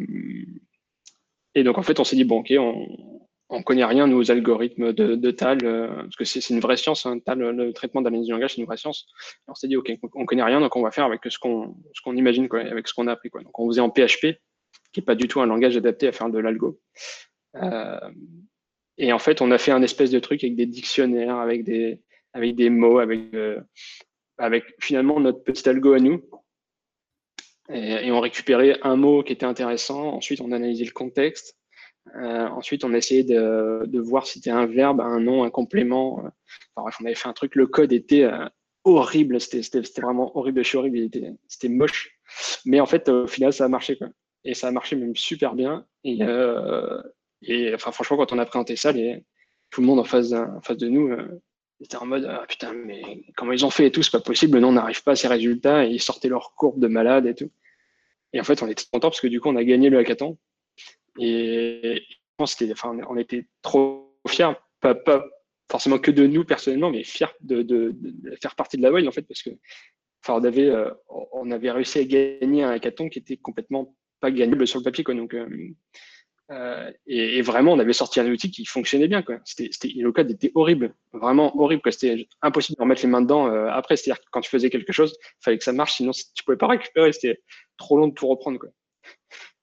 [1.54, 2.50] et donc, en fait, on s'est dit, bon, OK,
[3.50, 6.78] on ne connaît rien, nous, aux algorithmes de, TAL, euh, parce que c'est une vraie
[6.78, 9.06] science, hein, TAL, le traitement d'analyse du langage, c'est une vraie science.
[9.48, 11.74] on s'est dit, OK, on connaît rien, donc on va faire avec ce qu'on
[12.16, 13.28] imagine, avec ce qu'on a appris.
[13.34, 14.38] Donc, on faisait en PHP,
[14.94, 16.80] qui n'est pas du tout un langage adapté à faire de l'algo.
[17.56, 18.00] Euh,
[19.02, 22.02] et en fait, on a fait un espèce de truc avec des dictionnaires, avec des,
[22.34, 23.58] avec des mots, avec, euh,
[24.36, 26.22] avec finalement notre petit algo à nous.
[27.72, 30.08] Et, on récupérait un mot qui était intéressant.
[30.08, 31.56] Ensuite, on analysait le contexte.
[32.14, 36.18] Euh, ensuite, on essayait de, de voir si c'était un verbe, un nom, un complément.
[36.18, 36.32] Enfin,
[36.82, 37.54] bref, on avait fait un truc.
[37.54, 38.46] Le code était euh,
[38.84, 39.40] horrible.
[39.40, 41.08] C'était vraiment horrible chez horrible.
[41.48, 42.18] C'était moche.
[42.66, 43.96] Mais en fait, au final, ça a marché.
[43.96, 44.08] Quoi.
[44.44, 45.86] Et ça a marché même super bien.
[46.04, 46.18] Et,
[47.42, 51.16] et enfin, franchement, quand on a présenté ça, tout le monde en face, de nous,
[51.80, 54.58] c'était en mode ah, putain, mais comment ils ont fait et tout, c'est pas possible,
[54.58, 57.34] non, on n'arrive pas à ces résultats, et ils sortaient leur courbe de malade et
[57.34, 57.50] tout.
[58.32, 60.38] Et en fait, on était content parce que du coup, on a gagné le hackathon.
[61.18, 64.94] Et je pense enfin, on était trop fiers, pas,
[65.70, 67.94] forcément que de nous personnellement, mais fiers de
[68.40, 69.50] faire partie de la Wild en fait, parce que
[70.22, 74.30] enfin, on, avait, euh, on avait réussi à gagner un hackathon qui était complètement pas
[74.30, 75.04] gagnable sur le papier.
[75.04, 75.14] Quoi.
[75.14, 75.48] Donc, euh,
[76.50, 79.22] euh, et, vraiment, on avait sorti un outil qui fonctionnait bien.
[79.28, 81.82] Le code était horrible, vraiment horrible.
[81.92, 83.96] C'était impossible de remettre les mains dedans euh, après.
[83.96, 86.56] C'est-à-dire que quand tu faisais quelque chose, il fallait que ça marche, sinon tu pouvais
[86.56, 87.12] pas récupérer.
[87.12, 87.40] C'était
[87.76, 88.58] trop long de tout reprendre.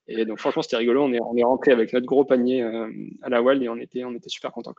[0.08, 1.04] Et donc, franchement, c'était rigolo.
[1.04, 2.90] On est, rentré avec notre gros panier euh,
[3.22, 4.74] à la Wild et on était, super contents.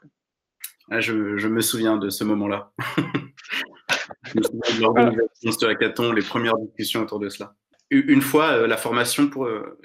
[0.91, 2.73] Ah, je, je, me souviens de ce moment-là.
[4.81, 7.55] l'organisation sur Hackathon, les premières discussions autour de cela.
[7.91, 9.31] Une fois la formation,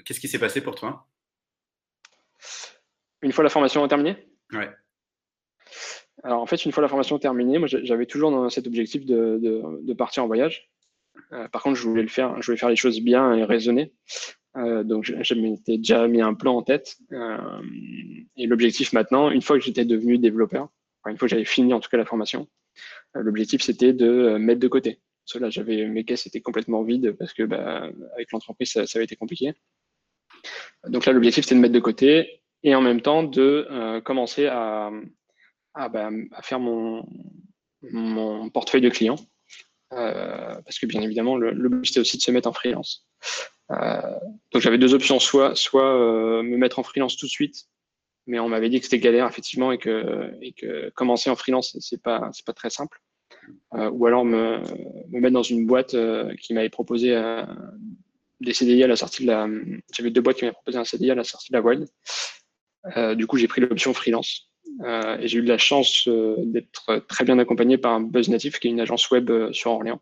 [0.04, 1.06] qu'est-ce qui s'est passé pour toi?
[3.22, 4.16] Une fois la formation terminée?
[4.52, 4.70] Ouais.
[6.22, 9.92] Alors en fait, une fois la formation terminée, moi j'avais toujours dans cet objectif de,
[9.94, 10.70] partir en voyage.
[11.32, 13.92] Euh, par contre, je voulais le faire, je voulais faire les choses bien et raisonner.
[14.56, 16.96] Euh, donc je, m'étais déjà mis un plan en tête.
[17.12, 17.62] Euh,
[18.36, 20.68] et l'objectif maintenant, une fois que j'étais devenu développeur,
[21.06, 22.48] une fois que j'avais fini en tout cas la formation,
[23.14, 25.00] l'objectif c'était de mettre de côté.
[25.26, 29.04] Cela, j'avais mes caisses étaient complètement vides parce que bah, avec l'entreprise ça, ça, avait
[29.04, 29.54] été compliqué.
[30.88, 34.90] Donc là, l'objectif c'était de mettre de côté et en même temps de commencer à,
[35.74, 36.10] bah,
[36.42, 37.04] faire mon,
[38.50, 39.18] portefeuille de clients.
[39.92, 43.06] Euh, parce que bien évidemment, but c'était aussi de se mettre en freelance.
[43.70, 44.00] Euh,
[44.52, 47.66] donc j'avais deux options, soit, soit euh, me mettre en freelance tout de suite,
[48.26, 52.30] mais on m'avait dit que c'était galère effectivement et que, commencer en freelance c'est pas
[52.32, 53.00] c'est pas très simple.
[53.72, 54.60] ou alors me,
[55.10, 55.96] mettre dans une boîte
[56.40, 57.14] qui m'avait proposé
[58.40, 59.48] des CDI à la sortie de la.
[59.92, 61.86] J'avais deux boîtes qui m'avaient proposé un CDI à la sortie de la Wild.
[63.16, 64.50] du coup, j'ai pris l'option freelance.
[64.82, 68.28] Euh, et j'ai eu de la chance euh, d'être très bien accompagné par un Buzz
[68.28, 70.00] Native, qui est une agence web euh, sur Orléans,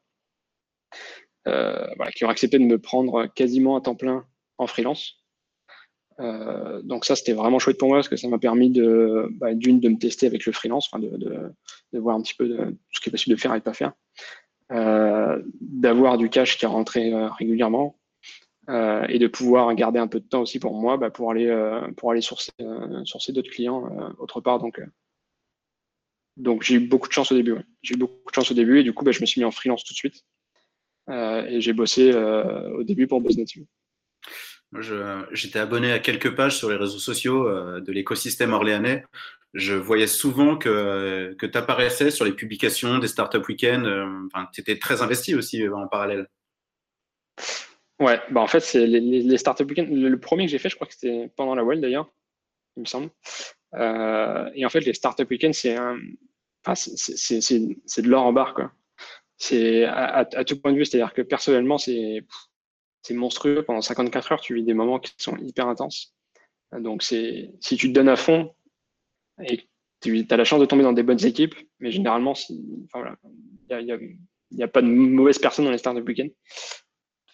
[2.14, 4.24] qui ont accepté de me prendre quasiment à temps plein
[4.58, 5.24] en freelance.
[6.18, 9.80] donc ça, c'était vraiment chouette pour moi parce que ça m'a permis de, bah, d'une,
[9.80, 11.52] de me tester avec le freelance, de, de,
[11.92, 13.92] de, voir un petit peu ce qui est possible de faire et de pas faire,
[14.70, 17.98] d'avoir du cash qui est rentré régulièrement,
[18.68, 21.48] euh, et de pouvoir garder un peu de temps aussi pour moi bah, pour aller,
[21.48, 24.60] euh, pour aller sourcer, euh, d'autres clients autre part.
[24.60, 24.80] Donc,
[26.36, 27.56] donc j'ai eu beaucoup de chance au début.
[27.82, 29.44] J'ai eu beaucoup de chance au début et du coup, bah, je me suis mis
[29.44, 30.24] en freelance tout de suite.
[31.10, 33.66] et j'ai bossé au début pour BuzzNative.
[35.32, 39.04] J'étais abonné à quelques pages sur les réseaux sociaux de l'écosystème orléanais.
[39.54, 43.86] Je voyais souvent que, que tu apparaissais sur les publications des Startup Weekend.
[44.32, 46.28] Enfin, tu étais très investi aussi en parallèle.
[48.02, 49.88] Ouais, bah en fait, c'est les, les, Startup Weekend.
[49.88, 52.12] Le, premier que j'ai fait, je crois que c'était pendant la Wild d'ailleurs,
[52.76, 53.10] il me semble.
[53.74, 58.72] Euh, et en fait, les Startup Weekend, c'est enfin, c'est de l'or en barre, quoi.
[59.36, 62.24] C'est à, tout point de vue, c'est-à-dire que personnellement, c'est
[63.10, 63.62] monstrueux.
[63.62, 66.12] Pendant 54 heures, tu vis des moments qui sont hyper intenses.
[66.76, 68.52] Donc, si tu te donnes à fond
[69.48, 69.68] et
[70.00, 73.16] tu as la chance de tomber dans des bonnes équipes, mais généralement, il enfin,
[73.68, 76.32] voilà, n'y a, a, a, pas de mauvaises personnes dans les Startup Weekend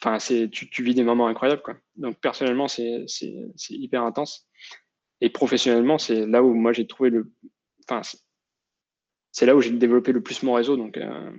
[0.00, 1.62] enfin, c'est, tu, tu, vis des moments incroyables.
[1.62, 1.76] Quoi.
[1.96, 4.48] Donc, personnellement, c'est, c'est, c'est hyper intense.
[5.20, 7.32] Et professionnellement, c'est là où moi j'ai trouvé le.
[7.88, 8.02] Enfin,
[9.32, 10.76] c'est là où j'ai développé le plus mon réseau.
[10.76, 11.32] Donc, euh,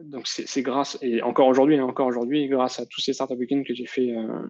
[0.00, 3.38] donc c'est, c'est grâce, et encore aujourd'hui, hein, encore aujourd'hui, grâce à tous ces startup
[3.38, 4.42] weekends que j'ai fait euh,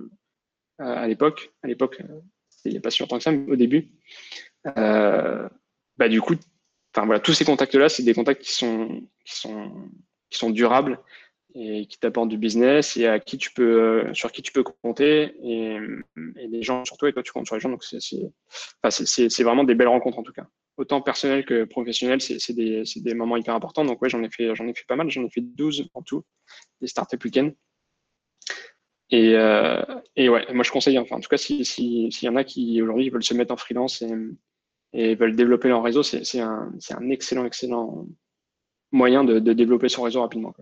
[0.80, 2.20] euh à l'époque, à l'époque, euh,
[2.64, 3.90] il n'y a pas si longtemps que ça, mais au début,
[4.78, 5.48] euh,
[5.98, 6.34] bah, du coup,
[6.94, 9.90] enfin voilà, tous ces contacts-là, c'est des contacts qui sont, qui sont,
[10.30, 11.00] qui sont durables
[11.54, 14.64] et qui t'apportent du business et à qui tu peux, euh, sur qui tu peux
[14.64, 15.78] compter et,
[16.16, 17.70] les gens sur toi et toi tu comptes sur les gens.
[17.70, 20.46] Donc c'est vraiment des belles rencontres en tout cas.
[20.76, 23.84] Autant personnel que professionnel, c'est des, des, moments hyper importants.
[23.84, 25.08] Donc ouais, j'en ai fait, ai fait pas mal.
[25.08, 26.24] J'en ai fait 12 en tout,
[26.80, 27.52] des startup week-ends.
[29.10, 29.82] Et, euh,
[30.16, 32.82] et ouais, moi je conseille, enfin en tout cas, s'il si, y en a qui
[32.82, 34.02] aujourd'hui veulent se mettre en freelance
[34.92, 36.72] et, veulent développer leur réseau, c'est un,
[37.10, 38.06] excellent, excellent
[38.90, 40.52] moyen de, développer son réseau rapidement.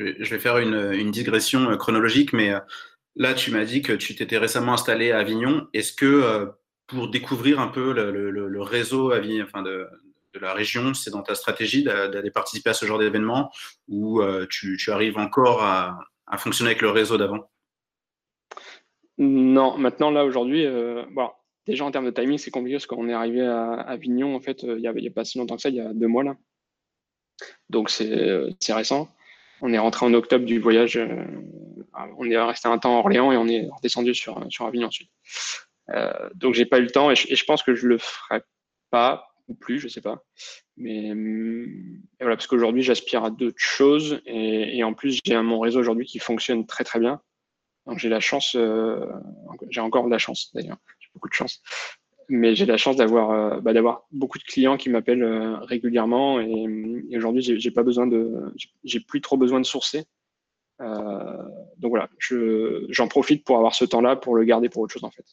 [0.00, 2.60] Je vais, faire une, digression euh, chronologique, mais euh,
[3.16, 5.68] là, tu m'as dit que tu t'étais récemment installé à Avignon.
[5.72, 6.46] Est-ce que euh,
[6.86, 9.86] pour découvrir un peu le, réseau enfin de,
[10.40, 13.50] la région, c'est dans ta stratégie d'aller participer à ce genre d'événement
[13.88, 15.98] ou tu, arrives encore à,
[16.38, 17.48] fonctionner avec le réseau d'avant?
[19.18, 20.66] Non, maintenant, là, aujourd'hui,
[21.66, 24.64] déjà en termes de timing, c'est compliqué parce qu'on est arrivé à Avignon, en fait,
[24.64, 26.36] il n'y a, pas si longtemps que ça, il y a deux mois là.
[27.68, 29.08] Donc c'est récent.
[29.62, 30.96] On est rentré en octobre du voyage.
[30.96, 31.24] Euh,
[32.16, 35.10] on est resté un temps à Orléans et on est redescendu sur, sur Avignon ensuite.
[35.90, 38.42] Euh, donc j'ai pas eu le temps et je, pense que je le ferai
[38.90, 40.24] pas ou plus, je sais pas.
[40.76, 41.12] Mais
[42.20, 46.18] voilà, parce qu'aujourd'hui j'aspire à d'autres choses et, en plus j'ai mon réseau aujourd'hui qui
[46.18, 47.20] fonctionne très très bien.
[47.86, 49.04] Donc j'ai la chance, euh,
[49.70, 51.62] j'ai encore de la chance d'ailleurs, j'ai beaucoup de chance
[52.30, 56.40] mais j'ai la chance d'avoir euh, bah, d'avoir beaucoup de clients qui m'appellent euh, régulièrement
[56.40, 60.04] et, aujourd'hui j'ai pas besoin de j'ai plus trop besoin de sourcer.
[60.80, 61.42] Euh,
[61.76, 62.08] donc voilà
[62.88, 65.26] j'en profite pour avoir ce temps là pour le garder pour autre chose en fait.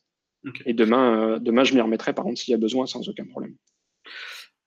[0.66, 3.56] Et demain demain je m'y remettrai par contre s'il y a besoin sans aucun problème.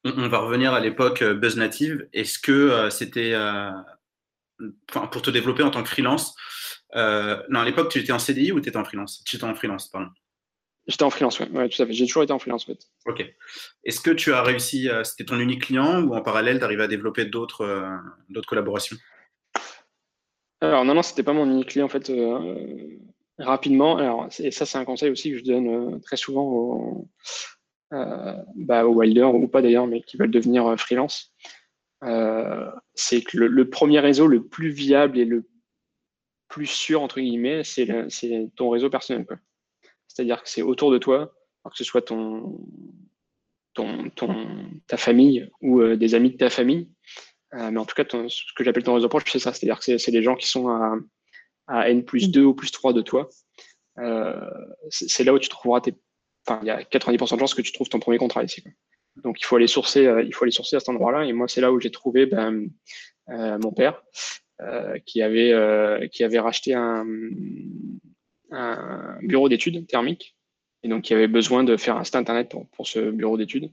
[0.05, 2.09] On, va revenir à l'époque Buzz Native.
[2.15, 3.35] Est-ce que c'était
[4.87, 6.37] pour te développer en tant que freelance
[6.95, 9.23] non à l'époque tu étais en CDI ou tu étais en freelance?
[9.27, 10.11] Tu étais en freelance pardon
[10.87, 11.93] J'étais en freelance, oui, ouais, tout à fait.
[11.93, 12.89] J'ai toujours été en freelance, en fait.
[13.07, 13.25] Ok.
[13.85, 16.89] Est-ce que tu as réussi, c'était ton unique client ou en parallèle, tu arrives à
[16.89, 17.97] développer d'autres euh,
[18.29, 18.97] d'autres collaborations?
[20.61, 22.11] Alors, non, non, c'était pas mon unique client, en fait.
[22.11, 22.99] Euh,
[23.39, 27.09] rapidement, alors, et ça, c'est un conseil aussi que je donne euh, très souvent aux,
[27.91, 31.33] bah, aux wilders, ou pas d'ailleurs, mais qui veulent devenir freelance.
[32.95, 35.49] c'est que le, premier réseau le plus viable et le
[36.49, 37.89] plus sûr, entre guillemets, c'est
[38.57, 39.27] ton réseau personnel.
[39.27, 39.37] Quoi.
[40.21, 41.33] C'est-à-dire que c'est autour de toi,
[41.65, 42.61] que ce soit ton,
[43.73, 44.11] ton,
[44.87, 46.91] ta famille ou euh, des amis de ta famille.
[47.55, 49.55] Euh, mais en tout cas, ce que j'appelle ton réseau proche, c'est ça.
[49.55, 50.95] C'est-à-dire que c'est les gens qui sont à,
[51.69, 53.31] à, N plus 2 ou plus 3 de toi.
[53.97, 54.39] Euh,
[54.91, 55.95] c'est là où tu trouveras tes.
[56.47, 58.63] Enfin, il y a 90% de chances que tu trouves ton premier contrat ici.
[59.25, 61.25] Donc, il faut aller sourcer, il faut aller sourcer à cet endroit-là.
[61.25, 62.69] Et moi, c'est là où j'ai trouvé ben,
[63.27, 64.03] mon père,
[65.07, 67.07] qui, avait, qui avait racheté un,
[68.51, 70.37] un bureau d'études thermiques.
[70.83, 73.71] Et donc, il y avait besoin de faire un site internet pour, ce bureau d'études.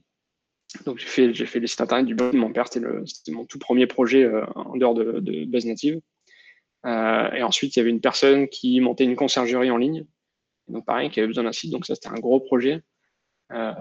[0.86, 2.68] Donc, j'ai fait, fait les sites internet du bureau de mon père.
[2.68, 6.02] C'était, mon tout premier projet euh, en dehors de, base native.
[6.86, 10.06] Euh, et ensuite, il y avait une personne qui montait une conciergerie en ligne.
[10.68, 11.72] donc, pareil, qui avait besoin d'un site.
[11.72, 12.84] Donc, ça, c'était un gros projet
[13.54, 13.74] euh,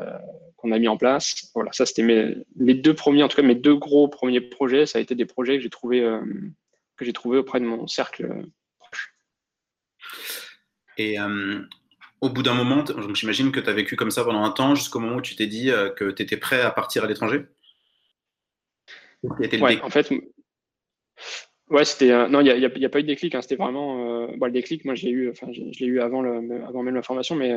[0.57, 1.51] qu'on a mis en place.
[1.55, 4.87] Voilà, ça, c'était mes, deux premiers, en tout cas, mes deux gros premiers projets.
[4.87, 6.01] Ça a été des projets que j'ai trouvé,
[6.97, 8.47] que j'ai trouvé auprès de mon cercle
[8.79, 9.13] proche.
[10.97, 11.61] Et euh,
[12.21, 15.01] au bout d'un moment, j'imagine que tu as vécu comme ça pendant un temps, jusqu'au
[15.01, 17.45] moment où tu t'es dit euh, que tu étais prêt à partir à l'étranger?
[19.23, 20.11] Ouais, en fait,
[21.71, 22.13] ouais, c'était.
[22.13, 23.35] Euh, non, il n'y a, a, pas eu de déclic.
[23.35, 24.27] Hein, c'était vraiment.
[24.29, 27.35] le déclic, moi, j'ai eu, enfin, je, l'ai eu avant, le, avant même la formation,
[27.35, 27.53] mais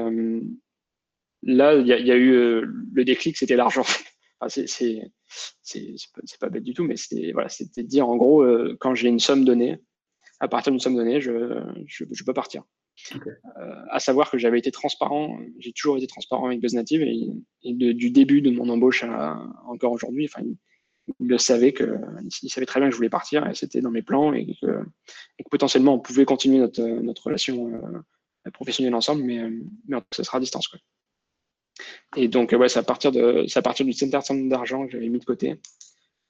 [1.43, 3.83] là, il y, a eu le déclic, c'était l'argent.
[4.41, 5.01] Enfin, c'est
[6.13, 8.41] pas, pas bête du tout, mais c'était voilà, c'était dire en gros,
[8.79, 9.79] quand j'ai une somme donnée,
[10.39, 12.63] à partir d'une somme donnée, je, je, je peux partir.
[13.13, 17.29] Euh, à savoir que j'avais été transparent, j'ai toujours été transparent avec BuzzNative et,
[17.63, 20.57] et du début de mon embauche à, encore aujourd'hui, enfin, il,
[21.19, 21.97] le savait que,
[22.43, 24.83] il savait très bien que je voulais partir et c'était dans mes plans et que,
[25.49, 29.49] potentiellement on pouvait continuer notre, notre relation euh, professionnelle ensemble, mais,
[29.87, 30.67] mais ça sera à distance.
[30.67, 30.79] Quoi.
[32.15, 35.09] Et donc, ouais, c'est à partir de, c'est à partir du center d'argent que j'avais
[35.09, 35.59] mis de côté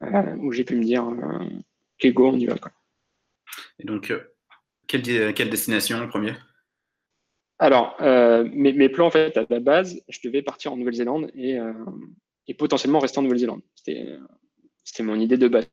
[0.04, 2.58] euh, où j'ai pu me dire, euh, go, on y va.
[2.58, 2.72] Quoi.
[3.80, 4.14] Et donc,
[4.88, 6.34] quelle, quelle destination en premier?
[7.60, 11.60] Alors, euh, mes, plans, en fait, à la base, je devais partir en Nouvelle-Zélande et,
[11.60, 11.74] euh,
[12.58, 13.62] potentiellement rester en Nouvelle-Zélande.
[13.76, 15.68] C'était mon idée de base.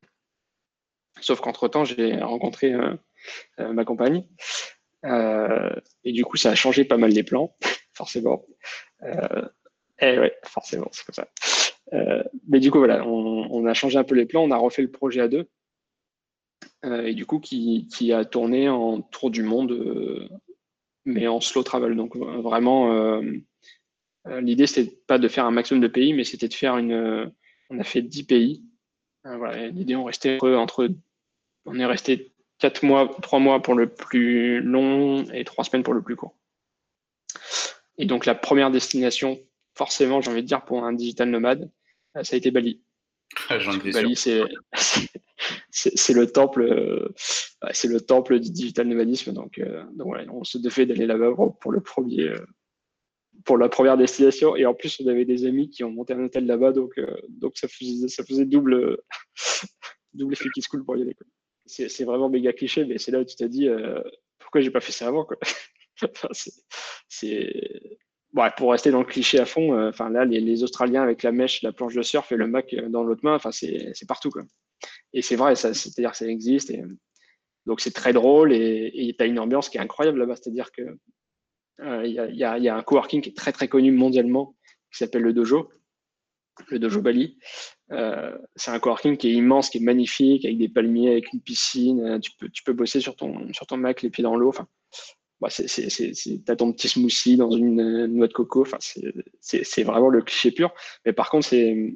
[1.20, 4.26] Sauf qu'entre-temps, j'ai rencontré euh, ma compagne.
[5.04, 7.56] et du coup, ça a changé pas mal les plans,
[7.94, 8.44] forcément.
[9.02, 11.28] et ouais, forcément, c'est comme ça.
[12.48, 14.90] mais du coup, voilà, on, a changé un peu les plans, on a refait le
[14.90, 15.48] projet à deux.
[16.84, 20.28] et du coup, qui, a tourné en tour du monde
[21.06, 21.96] mais en slow travel.
[21.96, 23.22] Donc vraiment, euh,
[24.26, 26.92] euh, l'idée c'était pas de faire un maximum de pays, mais c'était de faire une.
[26.92, 27.26] Euh,
[27.70, 28.62] on a fait 10 pays.
[29.24, 30.88] voilà, l'idée on restait entre,
[31.64, 35.94] on est resté 4 mois, 3 mois pour le plus long et 3 semaines pour
[35.94, 36.36] le plus court.
[37.98, 39.40] Et donc la première destination,
[39.74, 41.70] forcément, j'ai envie de dire pour un digital nomade,
[42.14, 42.80] ça a été Bali.
[43.48, 43.58] Ah,
[43.92, 44.42] Bali, c'est
[45.70, 47.08] c'est le temple, euh,
[47.72, 49.32] c'est le temple du digital nomadisme.
[49.32, 49.84] Donc, euh,
[50.30, 52.44] on se devait d'aller là-bas pour le premier, euh,
[53.44, 54.56] pour la première destination.
[54.56, 57.56] Et en plus, on avait des amis qui ont monté un hôtel là-bas, donc donc
[57.56, 58.98] ça faisait ça faisait double
[60.14, 61.16] double effet qui se coule pour y aller.
[61.66, 63.68] C'est vraiment méga cliché, mais c'est là où tu t'as dit
[64.38, 65.36] pourquoi j'ai pas fait ça avant quoi.
[67.08, 67.28] c'est
[68.36, 71.62] Ouais, pour rester dans le cliché à fond, enfin là, les, Australiens avec la mèche,
[71.62, 74.42] la planche de surf et le Mac dans l'autre main, c'est partout quoi.
[75.14, 76.70] Et c'est vrai, c'est-à-dire que ça existe.
[76.70, 76.84] Et,
[77.64, 80.36] donc c'est très drôle et tu as une ambiance qui est incroyable là-bas.
[80.36, 80.82] C'est-à-dire que
[81.80, 84.54] euh, il y, a, un coworking qui est très très connu mondialement
[84.90, 85.70] qui s'appelle le Dojo,
[86.68, 87.38] le Dojo Bali.
[87.92, 91.40] Euh, c'est un coworking qui est immense, qui est magnifique, avec des palmiers, avec une
[91.40, 92.18] piscine.
[92.20, 94.52] Tu peux, bosser sur ton, sur ton Mac les pieds dans l'eau.
[95.40, 98.62] Bah, c'est, t'as ton petit smoothie dans une noix de coco.
[98.62, 98.78] Enfin,
[99.40, 100.72] c'est, vraiment le cliché pur.
[101.04, 101.94] Mais par contre, c'est,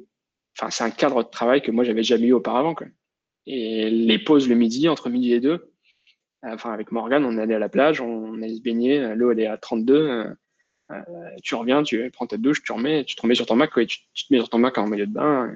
[0.59, 2.75] enfin, un cadre de travail que moi, j'avais jamais eu auparavant.
[2.75, 2.87] Quoi.
[3.47, 5.73] Et les pauses le midi, entre midi et deux,
[6.43, 9.47] enfin, avec Morgan, on allait à la plage, on allait se baigner, l'eau elle est
[9.47, 10.25] à 32, euh,
[10.91, 11.01] euh,
[11.43, 13.87] tu reviens, tu prends ta douche, tu remets, tu te remets sur ton Mac, tu,
[13.87, 15.55] te mets sur ton Mac en maillot de bain.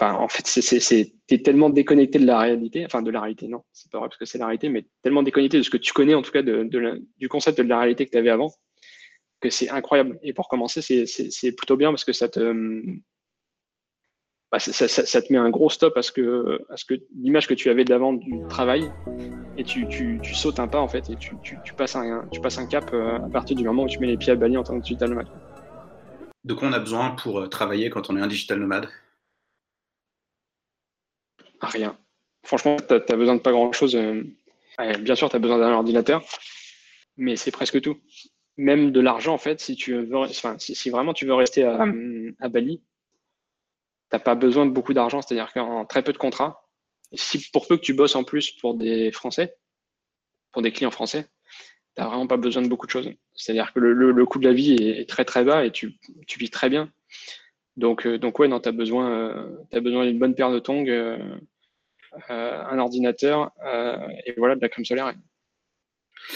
[0.00, 1.12] En fait, c'est,
[1.44, 4.24] tellement déconnecté de la réalité, enfin de la réalité, non, c'est pas vrai parce que
[4.24, 7.28] c'est la réalité, mais tellement déconnecté de ce que tu connais en tout cas du
[7.28, 8.52] concept de la réalité que tu avais avant,
[9.40, 10.18] que c'est incroyable.
[10.22, 12.40] Et pour commencer, c'est plutôt bien parce que ça te,
[14.50, 16.60] bah, ça, te met un gros stop à ce que,
[17.16, 18.90] l'image que tu avais d'avant du travail
[19.56, 21.36] et tu, sautes un pas en fait et tu,
[21.76, 24.16] passes, un, tu passes un cap euh, à partir du moment où tu mets les
[24.16, 25.28] pieds à Bali en tant que digital nomade.
[26.44, 28.88] De quoi on a besoin pour travailler quand on est un digital nomade?
[31.62, 31.96] Rien.
[32.44, 33.96] Franchement, tu n'as besoin de pas grand-chose.
[35.00, 36.24] bien sûr, tu as besoin d'un ordinateur,
[37.16, 37.98] mais c'est presque tout.
[38.56, 41.86] Même de l'argent, en fait, si, tu veux, enfin, si, vraiment tu veux rester à,
[42.40, 42.84] à Bali, tu
[44.12, 46.68] n'as pas besoin de beaucoup d'argent, c'est-à-dire qu'en très peu de contrats,
[47.14, 49.56] si pour peu que tu bosses en plus pour des Français,
[50.52, 51.28] pour des clients français,
[51.96, 53.10] tu n'as vraiment pas besoin de beaucoup de choses.
[53.34, 56.38] C'est-à-dire que le, le, coût de la vie est, très très bas et tu, tu
[56.38, 56.92] vis très bien.
[57.76, 60.58] Donc, euh, donc ouais, non, tu as besoin, euh, as besoin d'une bonne paire de
[60.58, 61.18] tongs, euh,
[62.28, 63.52] un ordinateur
[64.26, 65.12] et voilà, de la crème solaire.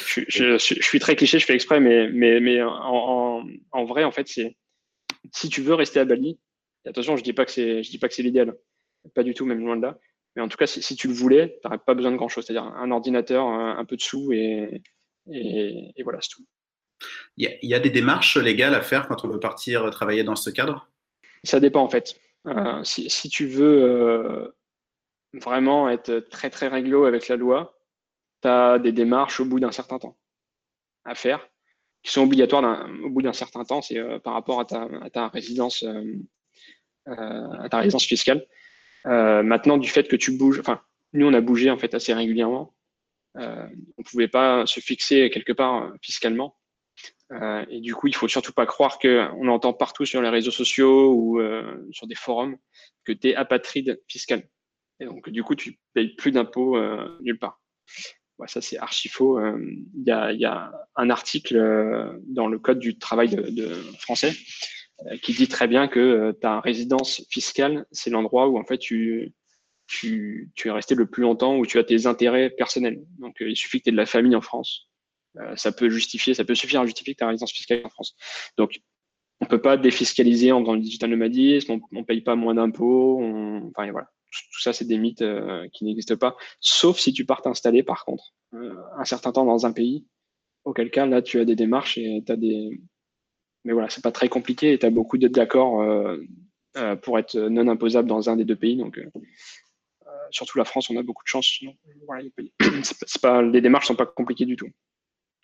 [0.08, 4.04] Je, je, je, suis très cliché, je fais exprès, mais, mais, mais en, en, vrai,
[4.04, 4.56] en fait, c'est
[5.32, 6.38] si tu veux rester à Bali,
[6.86, 8.56] attention, je dis pas que c'est, je dis pas que c'est l'idéal,
[9.14, 9.98] pas du tout, même loin de là.
[10.34, 12.44] Mais en tout cas, si, tu le voulais, tu n'aurais pas besoin de grand-chose.
[12.44, 14.82] C'est-à-dire un ordinateur, un, peu de sous et,
[15.32, 16.44] et, voilà, c'est tout.
[17.38, 20.50] Il y, a, des démarches légales à faire quand on veut partir travailler dans ce
[20.50, 20.90] cadre?
[21.42, 22.20] Ça dépend en fait.
[22.46, 24.48] Euh, si, tu veux euh,
[25.40, 27.78] vraiment être très très réglo avec la loi,
[28.42, 30.16] tu as des démarches au bout d'un certain temps
[31.04, 31.48] à faire,
[32.02, 35.10] qui sont obligatoires au bout d'un certain temps, c'est euh, par rapport à ta, à
[35.10, 35.84] ta résidence,
[37.06, 38.46] à ta résidence fiscale.
[39.06, 40.80] Euh, maintenant, du fait que tu bouges, enfin,
[41.12, 42.74] nous, on a bougé en fait assez régulièrement.
[43.36, 43.66] Euh,
[43.98, 46.56] on ne pouvait pas se fixer quelque part euh, fiscalement.
[47.70, 51.12] et du coup, il faut surtout pas croire qu'on entend partout sur les réseaux sociaux
[51.12, 51.40] ou
[51.92, 52.56] sur des forums
[53.04, 54.48] que tu es apatride fiscal.
[55.00, 56.78] Et donc, du coup, tu payes plus d'impôts
[57.20, 57.60] nulle part.
[58.46, 59.38] ça, c'est archi faux.
[59.38, 64.32] Il y, a, y, a, un article dans le Code du travail de, de français
[65.04, 68.78] euh, qui dit très bien que euh, ta résidence fiscale, c'est l'endroit où en fait
[68.78, 69.34] tu,
[69.86, 73.04] tu, tu, es resté le plus longtemps, où tu as tes intérêts personnels.
[73.18, 74.88] Donc euh, il suffit que tu aies de la famille en France.
[75.56, 78.16] ça peut justifier, ça peut suffire à justifier que ta résidence fiscale en France.
[78.56, 78.80] Donc
[79.42, 83.22] on peut pas défiscaliser en dans le digital nomadisme, on, on paye pas moins d'impôts,
[83.68, 84.08] enfin voilà.
[84.52, 85.24] Tout, ça, c'est des mythes
[85.72, 89.72] qui n'existent pas, sauf si tu pars t'installer par contre un certain temps dans un
[89.72, 90.06] pays,
[90.64, 92.80] auquel cas là tu as des démarches et tu as des,
[93.66, 96.18] mais voilà, c'est pas très compliqué et tu as beaucoup d'accords euh,
[96.76, 98.76] euh, pour être non imposable dans un des deux pays.
[98.76, 99.10] Donc, euh,
[100.30, 101.58] surtout la France, on a beaucoup de chance.
[103.22, 104.68] pas, les démarches sont pas compliquées du tout.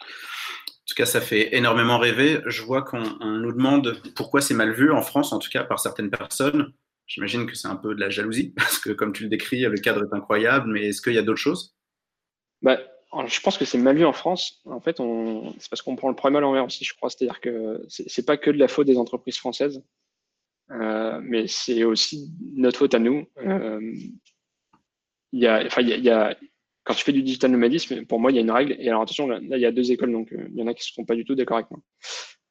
[0.03, 2.41] En tout cas, ça fait énormément rêver.
[2.47, 5.81] Je vois qu'on nous demande pourquoi c'est mal vu en France, en tout cas par
[5.81, 6.73] certaines personnes.
[7.13, 9.79] J'imagine que c'est un peu de la jalousie, parce que comme tu le décris, le
[9.79, 11.77] cadre est incroyable, mais est-ce qu'il y a d'autres choses?
[12.63, 12.79] Bah,
[13.27, 14.63] je pense que c'est mal vu en France.
[14.65, 14.97] En fait,
[15.59, 17.11] c'est parce qu'on prend le problème à l'envers aussi, je crois.
[17.11, 19.85] C'est-à-dire que c'est pas que de la faute des entreprises françaises,
[20.71, 23.27] euh, mais c'est aussi notre faute à nous.
[23.45, 23.95] Euh,
[25.33, 26.35] y a, enfin, y a,
[26.85, 28.75] quand tu fais du digital nomadisme, pour moi, il y a une règle.
[28.79, 30.73] Et alors attention, là, il y a deux écoles, donc euh, il y en a
[30.73, 31.81] qui ne seront pas du tout d'accord avec moi.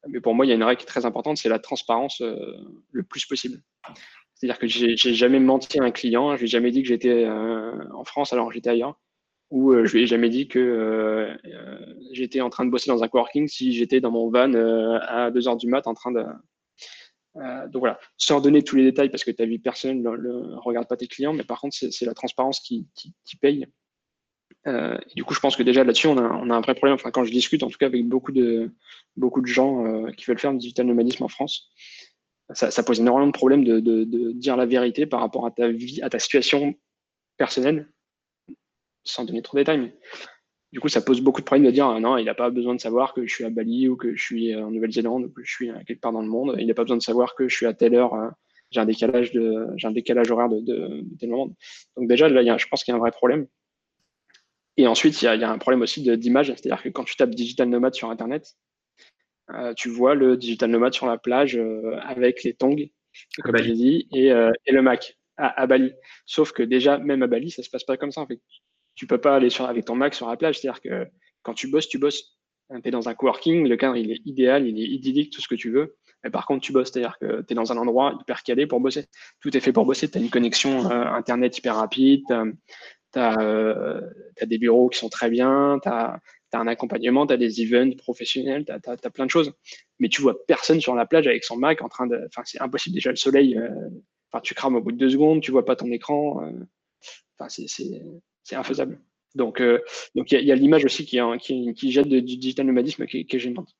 [0.06, 2.20] Mais pour moi, il y a une règle qui est très importante, c'est la transparence
[2.20, 3.62] le plus possible.
[4.42, 7.28] C'est-à-dire que j'ai jamais menti à un client, je lui ai jamais dit que j'étais
[7.28, 8.98] en France alors j'étais ailleurs
[9.52, 12.90] où euh, je lui ai jamais dit que euh, euh, j'étais en train de bosser
[12.90, 16.10] dans un coworking si j'étais dans mon van à 2 heures du mat en train
[16.10, 16.24] de.
[17.68, 20.96] donc voilà, sans donner tous les détails parce que ta vie personnelle ne regarde pas
[20.96, 22.88] tes clients, mais par contre, c'est la transparence qui,
[23.42, 23.66] paye.
[25.14, 26.94] du coup, je pense que déjà là-dessus, on a, on a, un vrai problème.
[26.94, 28.72] Enfin, quand je discute, en tout cas, avec beaucoup de,
[29.16, 31.70] beaucoup de gens qui veulent faire du digital nomadisme en France,
[32.52, 36.10] ça, pose énormément de problèmes de, dire la vérité par rapport à ta vie, à
[36.10, 36.74] ta situation
[37.36, 37.88] personnelle
[39.04, 39.92] sans donner trop de détails,
[40.72, 42.74] du coup, ça pose beaucoup de problèmes de dire ah non, il n'a pas besoin
[42.74, 45.44] de savoir que je suis à Bali ou que je suis en Nouvelle-Zélande ou que
[45.44, 46.56] je suis quelque part dans le monde.
[46.58, 48.14] Il n'a pas besoin de savoir que je suis à telle heure.
[48.14, 48.28] Euh,
[48.70, 51.54] j'ai un décalage de, j'ai un décalage horaire de, de, tel moment.
[51.96, 53.46] Donc déjà, là, y a, je pense qu'il y a un vrai problème.
[54.78, 57.16] Et ensuite, il y a, y a un problème aussi d'image, c'est-à-dire que quand tu
[57.16, 58.71] tapes digital nomade sur Internet, euh,
[59.76, 62.88] tu vois le digital nomade sur la plage euh, avec les tongs,
[63.42, 65.92] comme j'ai dit, et, et, le Mac à, à, Bali.
[66.26, 68.20] Sauf que déjà, même à Bali, ça se passe pas comme ça.
[68.20, 68.40] En fait
[68.94, 70.58] tu peux pas aller sur, avec ton Mac sur la plage.
[70.58, 71.08] C'est-à-dire que
[71.42, 72.38] quand tu bosses, tu bosses.
[72.70, 75.48] Tu es dans un coworking, le cadre il est idéal, il est idyllique, tout ce
[75.48, 75.96] que tu veux.
[76.24, 78.80] Mais par contre, tu bosses, c'est-à-dire que tu es dans un endroit hyper calé pour
[78.80, 79.06] bosser.
[79.40, 80.08] Tout est fait pour bosser.
[80.10, 84.00] Tu as une connexion euh, Internet hyper rapide, tu as, euh,
[84.40, 86.18] des bureaux qui sont très bien, tu as,
[86.58, 89.52] un accompagnement, tu as des events professionnels, tu as, plein de choses.
[89.98, 92.20] Mais tu vois personne sur la plage avec son Mac en train de.
[92.26, 92.94] Enfin, c'est impossible.
[92.94, 93.68] Déjà, le soleil, euh,
[94.30, 96.42] enfin, tu crames au bout de deux secondes, tu vois pas ton écran.
[97.38, 99.00] Enfin, c'est infaisable.
[99.34, 99.78] Donc, euh,
[100.14, 103.38] donc il y a, l'image aussi qui, qui, qui, jette du digital nomadisme qui, est
[103.38, 103.74] gênante.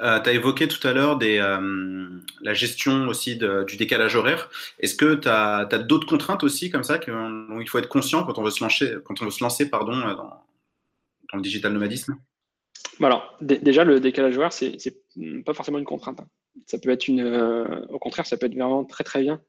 [0.00, 4.50] Euh, tu as évoqué tout à l'heure euh, la gestion aussi du décalage horaire.
[4.80, 8.38] Est-ce que tu as, d'autres contraintes aussi comme ça dont il faut être conscient quand
[8.38, 10.44] on veut se lancer, quand on veut se lancer pardon, dans,
[11.36, 12.16] le digital nomadisme
[13.02, 14.78] Alors, déjà, le décalage horaire, c'est
[15.44, 16.20] pas forcément une contrainte.
[16.20, 16.28] Hein.
[16.66, 17.24] Ça peut être une,
[17.90, 19.42] au contraire, ça peut être vraiment très très bien.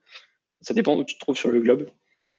[0.61, 1.89] Ça dépend où tu te trouves sur le globe.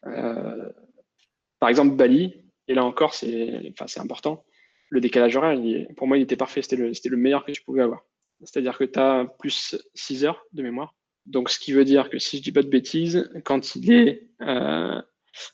[0.02, 4.44] par exemple, Bali, et là encore, c'est enfin, important.
[4.88, 5.58] Le décalage horaire,
[5.96, 6.62] pour moi, il était parfait.
[6.62, 8.04] C'était le, le meilleur que tu pouvais avoir.
[8.40, 10.94] C'est-à-dire que tu as plus 6 heures de mémoire.
[11.26, 14.28] Donc, ce qui veut dire que si je dis pas de bêtises, quand il est,
[14.42, 15.00] euh,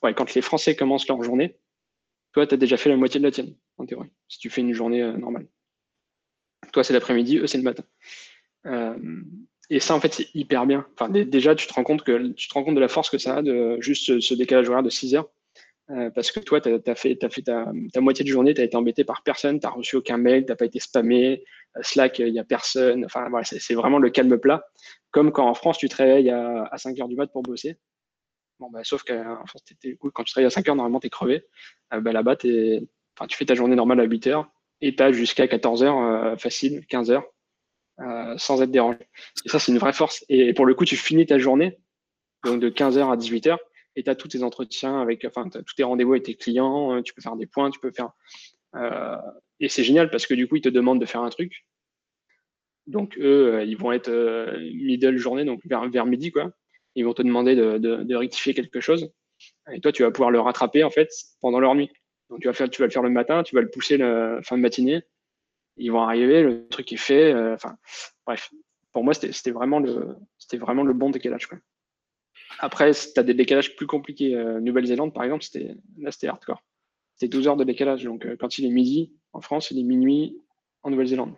[0.02, 1.56] ouais, quand les Français commencent leur journée,
[2.32, 4.60] toi, tu as déjà fait la moitié de la tienne, en théorie, si tu fais
[4.60, 5.46] une journée euh, normale.
[6.72, 7.84] Toi, c'est l'après-midi, eux, c'est le matin.
[8.66, 8.96] Euh,
[9.70, 10.86] et ça, en fait, c'est hyper bien.
[11.10, 13.36] Déjà, tu te rends compte que tu te rends compte de la force que ça
[13.36, 15.28] a de juste ce décalage horaire de 6 heures.
[15.90, 18.76] Euh, parce que toi, tu as, fait, fait ta, moitié de journée, tu as été
[18.76, 21.44] embêté par personne, tu n'as reçu aucun mail, tu n'as pas été spammé,
[21.80, 23.04] Slack, il n'y a personne.
[23.04, 24.64] Enfin, voilà, c'est vraiment le calme plat.
[25.10, 27.76] Comme quand en France, tu te réveilles à, 5 heures du mat pour bosser.
[28.62, 29.64] Bon, bah, sauf qu'en France,
[30.14, 31.44] quand tu te réveilles à 5 heures, normalement, tu es crevé.
[31.92, 32.86] Euh, bah, Là-bas, tu
[33.30, 34.48] fais ta journée normale à 8 heures
[34.80, 37.24] et tu as jusqu'à 14 heures facile, 15 heures,
[38.36, 38.98] sans être dérangé.
[39.44, 40.24] Et ça, c'est une vraie force.
[40.28, 41.76] Et pour le coup, tu finis ta journée,
[42.44, 43.58] donc de 15 heures à 18 heures
[43.96, 47.02] et tu as tous tes entretiens avec, enfin, tous tes rendez-vous avec tes clients, euh,
[47.02, 48.10] tu peux faire des points, tu peux faire.
[48.74, 49.16] Euh,
[49.60, 51.66] et c'est génial parce que du coup, ils te demandent de faire un truc.
[52.86, 54.10] Donc, eux, euh, ils vont être
[54.72, 56.52] middle journée, donc vers, vers midi, quoi.
[56.94, 59.10] Ils vont te demander de, de, rectifier quelque chose.
[59.72, 61.90] Et toi, tu vas pouvoir le rattraper, en fait, pendant leur nuit.
[62.28, 64.40] Donc, tu vas, faire, tu vas le faire le matin, tu vas le pousser la
[64.42, 65.02] fin de matinée.
[65.76, 67.34] Ils vont arriver, le truc est fait.
[67.34, 67.76] Enfin,
[68.26, 68.50] bref.
[68.92, 70.16] Pour moi, c'était vraiment, le,
[70.58, 71.58] vraiment le bon décalage, quoi.
[72.58, 74.34] Après, tu as des décalages plus compliqués.
[74.34, 76.62] Euh, Nouvelle-Zélande, par exemple, c'était là, c'était hardcore.
[77.16, 78.04] C'était 12 heures de décalage.
[78.04, 80.38] Donc, euh, quand il est midi en France, il est minuit
[80.82, 81.34] en Nouvelle-Zélande.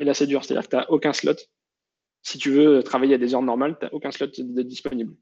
[0.00, 0.44] Et là, c'est dur.
[0.44, 1.34] C'est-à-dire que tu n'as aucun slot.
[2.24, 5.14] Si tu veux travailler à des heures normales, tu n'as aucun slot disponible.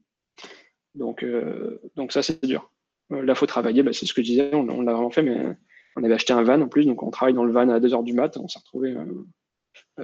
[0.95, 2.71] Donc, euh, donc ça, c'est dur.
[3.11, 3.83] là, il faut travailler.
[3.83, 4.55] Bah, c'est ce que je disais.
[4.55, 5.55] On, l'a vraiment fait, mais
[5.95, 6.85] on avait acheté un van en plus.
[6.85, 8.35] Donc, on travaille dans le van à 2 heures du mat.
[8.37, 8.95] On s'est retrouvé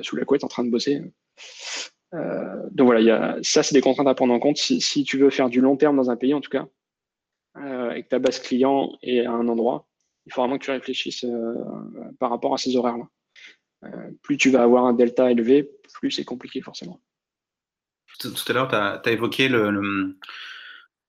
[0.02, 1.02] sous la couette en train de bosser.
[2.14, 4.58] Euh, donc voilà, y a, ça, c'est des contraintes à prendre en compte.
[4.58, 6.68] Si, si, tu veux faire du long terme dans un pays, en tout cas,
[7.58, 9.88] euh, et que ta base client est à un endroit,
[10.26, 11.54] il faut vraiment que tu réfléchisses euh,
[12.20, 13.08] par rapport à ces horaires-là.
[14.22, 17.02] Plus tu vas avoir un delta élevé, plus c'est compliqué forcément.
[18.20, 20.18] Tout, à l'heure, tu as, évoqué le,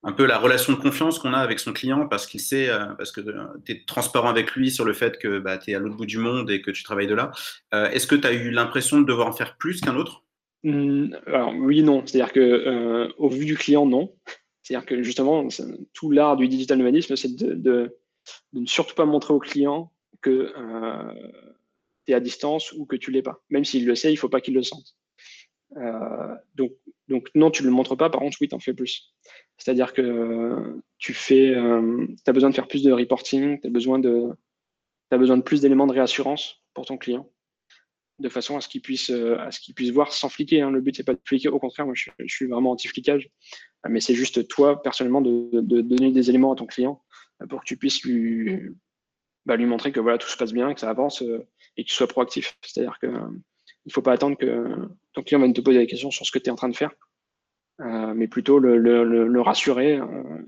[0.04, 3.10] un peu la relation de confiance qu'on a avec son client parce qu'il sait, parce
[3.10, 3.20] que
[3.64, 6.06] tu es transparent avec lui sur le fait que bah, tu es à l'autre bout
[6.06, 7.32] du monde et que tu travailles de là.
[7.72, 10.22] Est-ce que tu as eu l'impression de devoir en faire plus qu'un autre?
[10.62, 12.04] Mmh, alors oui, non.
[12.06, 14.14] C'est-à-dire que euh, au vu du client, non.
[14.62, 15.48] C'est-à-dire que justement,
[15.94, 17.96] tout l'art du digital nomadisme, c'est de,
[18.52, 21.14] ne surtout pas montrer au client que euh,
[22.14, 23.42] à distance ou que tu l'es pas.
[23.50, 24.96] Même s'il le sait, il faut pas qu'il le sente.
[25.76, 28.10] Euh, donc, non, tu ne le montres pas.
[28.10, 29.12] Par contre, oui, tu en fais plus.
[29.56, 34.28] C'est-à-dire que tu fais, as besoin de faire plus de reporting, tu as besoin de,
[35.10, 37.30] besoin de plus d'éléments de réassurance pour ton client
[38.20, 40.60] de façon à ce qu'ils puissent, euh, à ce puissent voir sans fliquer.
[40.60, 40.70] Hein.
[40.70, 41.48] Le but, c'est pas de fliquer.
[41.48, 43.30] Au contraire, moi, je, suis vraiment anti-flicage.
[43.88, 47.02] Mais c'est juste toi, personnellement, de, donner des éléments à ton client
[47.42, 48.60] euh, pour que tu puisses lui,
[49.50, 51.46] bah, lui montrer que voilà, tout se passe bien, que ça avance euh,
[51.76, 52.56] et qu'il soit proactif.
[52.62, 53.08] C'est-à-dire que
[53.86, 56.38] il faut pas attendre que ton client vienne te poser des questions sur ce que
[56.38, 56.92] tu es en train de faire,
[57.78, 59.98] mais plutôt le, rassurer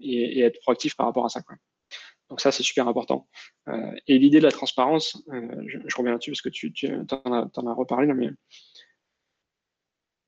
[0.03, 1.41] et, être proactif par rapport à ça.
[1.41, 1.57] Quoi.
[2.33, 3.29] Donc ça, c'est super important.
[3.69, 6.73] Euh, et l'idée de la transparence, euh, je, reviens là-dessus parce que tu,
[7.27, 8.31] en, as, reparlé, mais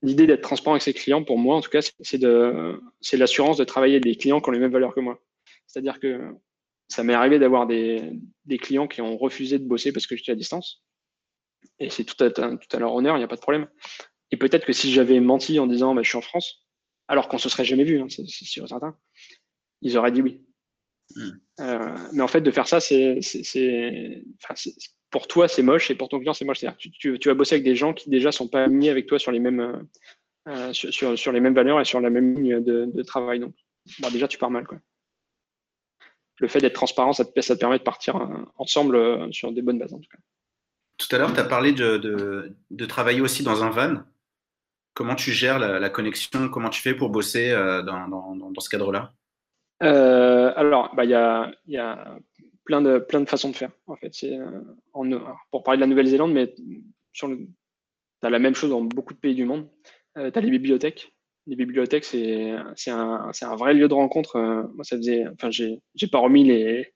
[0.02, 3.94] l'idée d'être transparent avec ses clients, pour moi en tout cas, c'est l'assurance de travailler
[3.94, 5.18] avec des clients qui ont les mêmes valeurs que moi.
[5.66, 6.34] C'est-à-dire que
[6.94, 8.20] ça m'est arrivé d'avoir des,
[8.60, 10.84] clients qui ont refusé de bosser parce que j'étais à distance.
[11.80, 13.66] Et c'est tout à, tout à leur honneur, il n'y a pas de problème.
[14.30, 16.66] Et peut-être que si j'avais menti en disant bah, je suis en France,
[17.08, 18.96] alors qu'on se serait jamais vu, hein, c'est sûr certain,
[19.82, 20.40] ils auraient dit oui.
[21.16, 21.30] Hmm.
[21.60, 23.20] Euh, mais en fait, de faire ça, c'est,
[25.10, 26.60] pour toi, c'est moche et pour ton client, c'est moche.
[26.60, 29.18] C'est-à-dire tu, tu, vas bosser avec des gens qui déjà sont pas alignés avec toi
[29.18, 29.76] sur les mêmes, euh,
[30.48, 33.40] euh, sur, sur, les mêmes valeurs et sur la même ligne de, travail.
[33.40, 33.54] Donc,
[34.12, 34.66] déjà, tu pars mal.
[34.66, 34.78] Quoi.
[36.38, 38.16] Le fait d'être transparent, ça te, ça te permet de partir
[38.56, 40.18] ensemble sur des bonnes bases, en tout cas.
[40.98, 41.96] Tout à l'heure, tu as parlé de,
[42.70, 44.02] de, travailler aussi dans un van.
[44.94, 46.48] Comment tu gères la, connexion?
[46.48, 49.12] Comment tu fais pour bosser dans, dans, dans ce cadre-là?
[49.82, 52.18] Euh, alors, bah, il y, a, y, a,
[52.64, 53.70] plein de, plein de façons de faire.
[53.86, 54.60] En fait, euh,
[54.92, 55.08] en,
[55.50, 56.54] pour parler de la Nouvelle-Zélande, mais
[57.12, 57.26] tu
[58.22, 59.68] as la même chose dans beaucoup de pays du monde.
[60.16, 61.13] Euh, tu as les bibliothèques.
[61.46, 62.52] Les bibliothèques, c'est
[62.90, 64.38] un, vrai lieu de rencontre.
[64.74, 66.92] moi, ça faisait, enfin, j'ai pas remis les,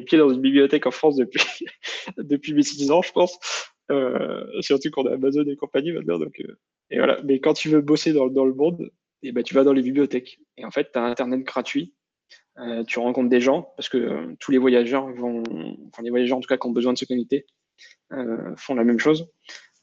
[0.00, 1.40] pieds dans une bibliothèque en France depuis,
[2.18, 3.38] depuis mes 6 ans, je pense.
[4.60, 6.18] surtout qu'on a Amazon et compagnie maintenant.
[6.18, 6.42] Donc,
[6.90, 7.20] et voilà.
[7.24, 8.90] Mais quand tu veux bosser dans, le monde,
[9.22, 10.40] et eh ben, tu vas dans les bibliothèques.
[10.56, 11.94] Et en fait, tu as Internet gratuit
[12.58, 15.42] euh, tu rencontres des gens parce que euh, tous les voyageurs vont,
[15.88, 17.46] enfin les voyageurs en tout cas qui ont besoin de se connecter
[18.12, 19.28] euh, font la même chose.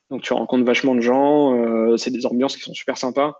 [0.09, 3.33] Donc tu rencontres vachement de gens, c'est des ambiances qui sont super sympas.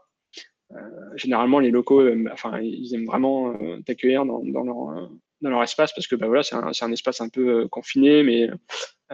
[1.16, 3.54] Généralement, les locaux, enfin, ils aiment vraiment
[3.86, 5.10] t'accueillir dans, leur,
[5.42, 8.50] dans leur espace parce que bah, voilà, c'est un, un, espace un peu confiné, mais,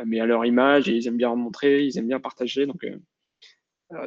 [0.06, 2.66] mais à leur image, et ils aiment bien montrer, ils aiment bien partager.
[2.66, 2.86] Donc,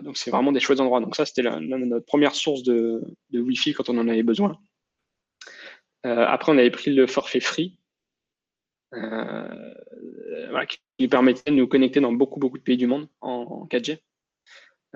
[0.02, 1.00] donc c'est vraiment des chouettes endroits.
[1.00, 4.58] Donc ça, c'était notre première source de, de Wi-Fi quand on en avait besoin.
[6.06, 7.76] Euh, après, on avait pris le forfait free,
[8.94, 10.64] euh,
[10.96, 13.98] qui permettait de nous connecter dans beaucoup, beaucoup de pays du monde en, 4G.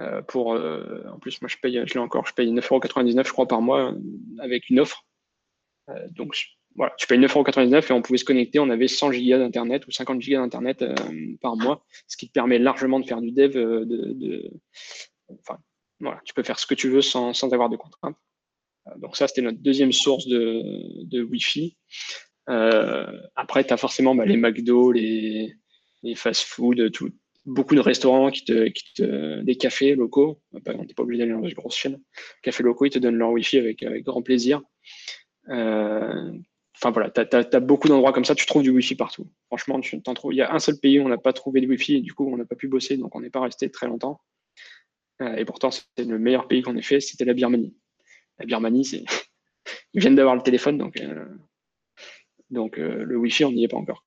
[0.00, 3.46] Euh, pour, en plus, moi, je paye, je l'ai encore, je paye 9,99€ je crois
[3.46, 3.94] par mois
[4.40, 5.06] avec une offre.
[6.10, 6.36] donc,
[6.76, 8.58] voilà, tu payes 9,99€ et on pouvait se connecter.
[8.58, 10.84] On avait 100 gigas d'internet ou 50 gigas d'internet
[11.40, 13.52] par mois, ce qui te permet largement de faire du dev.
[13.52, 14.50] De,
[15.40, 15.58] enfin,
[16.00, 18.16] voilà, tu peux faire ce que tu veux sans, sans avoir de contraintes.
[18.96, 21.76] Donc ça, c'était notre deuxième source de, de Wi-Fi.
[22.50, 25.54] Euh, après, tu as forcément bah, les McDo, les,
[26.02, 26.90] les fast-food,
[27.46, 30.40] beaucoup de restaurants, qui te, qui te, des cafés locaux.
[30.52, 32.00] On n'est pas obligé d'aller dans une grosse chaîne.
[32.42, 34.62] Cafés locaux, ils te donnent leur Wi-Fi avec, grand plaisir.
[35.48, 36.32] Euh,
[36.76, 39.30] enfin voilà, tu as, beaucoup d'endroits comme ça, tu trouves du Wi-Fi partout.
[39.46, 40.32] Franchement, tu t'en trouves.
[40.32, 42.14] Il y a un seul pays où on n'a pas trouvé de Wi-Fi et du
[42.14, 44.20] coup, on n'a pas pu bosser, donc on n'est pas resté très longtemps.
[45.22, 47.76] Euh, et pourtant, c'était le meilleur pays qu'on ait fait, c'était la Birmanie
[48.38, 49.04] la Birmanie, c'est...
[49.94, 51.26] ils viennent d'avoir le téléphone, donc, euh,
[52.50, 54.04] donc euh, le Wi-Fi, on n'y est pas encore.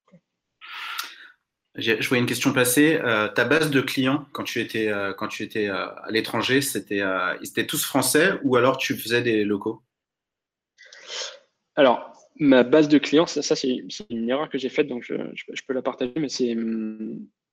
[1.78, 3.00] Je voyais une question passer.
[3.04, 7.02] Euh, ta base de clients, quand tu étais, quand tu étais à l'étranger, c'était,
[7.42, 9.82] ils étaient tous français ou alors tu faisais des locaux?
[11.76, 15.16] Alors, ma base de clients, ça, c'est, une erreur que j'ai faite, donc je,
[15.68, 16.56] peux la partager, mais c'est.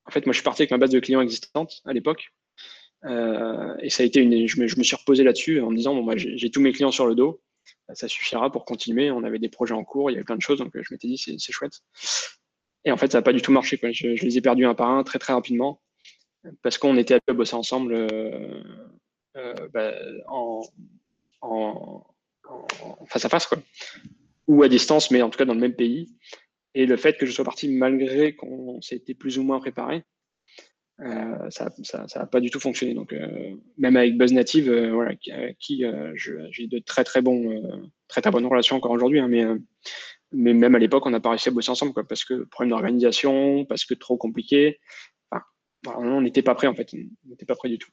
[0.06, 2.30] En fait, moi, je suis parti avec ma base de clients existante à l'époque.
[3.04, 5.76] Euh, et ça a été une, je me, je me suis reposé là-dessus en me
[5.76, 7.42] disant, bon, moi, j'ai tous mes clients sur le dos,
[7.92, 9.10] ça suffira pour continuer.
[9.10, 11.08] On avait des projets en cours, il y avait plein de choses, donc je m'étais
[11.08, 11.80] dit, c'est chouette.
[12.84, 13.78] Et en fait, ça n'a pas du tout marché.
[13.82, 15.80] Je, les ai perdus un par un très, très rapidement
[16.62, 18.62] parce qu'on était à bosser ensemble euh,
[19.36, 19.94] euh, bah,
[20.26, 20.62] en,
[23.06, 23.48] face à face,
[24.46, 26.10] ou à distance, mais en tout cas dans le même pays.
[26.74, 30.04] Et le fait que je sois parti malgré qu'on s'était plus ou moins préparé,
[31.00, 31.72] euh, ça
[32.16, 32.94] n'a pas du tout fonctionné.
[32.94, 33.14] Donc,
[33.78, 34.70] même avec Buzz Native,
[35.58, 39.46] qui, j'ai de très très bons, très très bonnes relations encore aujourd'hui, hein, mais,
[40.34, 43.64] mais même à l'époque, on n'a pas réussi à bosser ensemble, parce que problème d'organisation,
[43.64, 44.80] parce que trop compliqué.
[45.86, 47.90] On n'était pas prêt en fait, on n'était pas prêt du tout.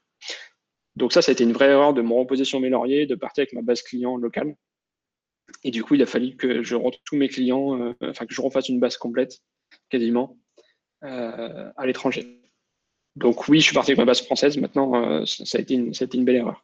[0.96, 3.16] Donc ça, ça a été une vraie erreur de me reposer sur mes lauriers, de
[3.16, 4.56] partir avec ma base client locale.
[5.64, 8.42] Et du coup, il a fallu que je retrouve tous mes clients, enfin que je
[8.42, 9.40] refasse une base complète,
[9.90, 10.38] quasiment,
[11.02, 12.42] à l'étranger.
[13.16, 14.58] Donc oui, je suis parti avec ma base française.
[14.58, 16.64] Maintenant, euh, ça, a été une, une belle erreur.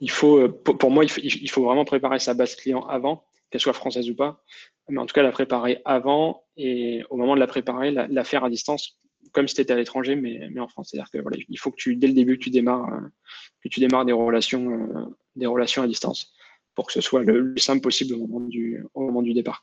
[0.00, 3.72] Il faut, euh, pour, moi, il faut, vraiment préparer sa base client avant, qu'elle soit
[3.72, 4.42] française ou pas.
[4.88, 8.44] Mais en tout cas, la préparer avant et au moment de la préparer, la, faire
[8.44, 8.98] à distance,
[9.32, 10.88] comme si tu étais à l'étranger, mais, mais en France.
[10.90, 13.08] C'est-à-dire que voilà, il faut que tu, dès le début, que tu démarres, euh,
[13.62, 16.32] que tu démarres des relations, des relations à distance
[16.74, 19.62] pour que ce soit le, plus simple possible au moment du, au moment du départ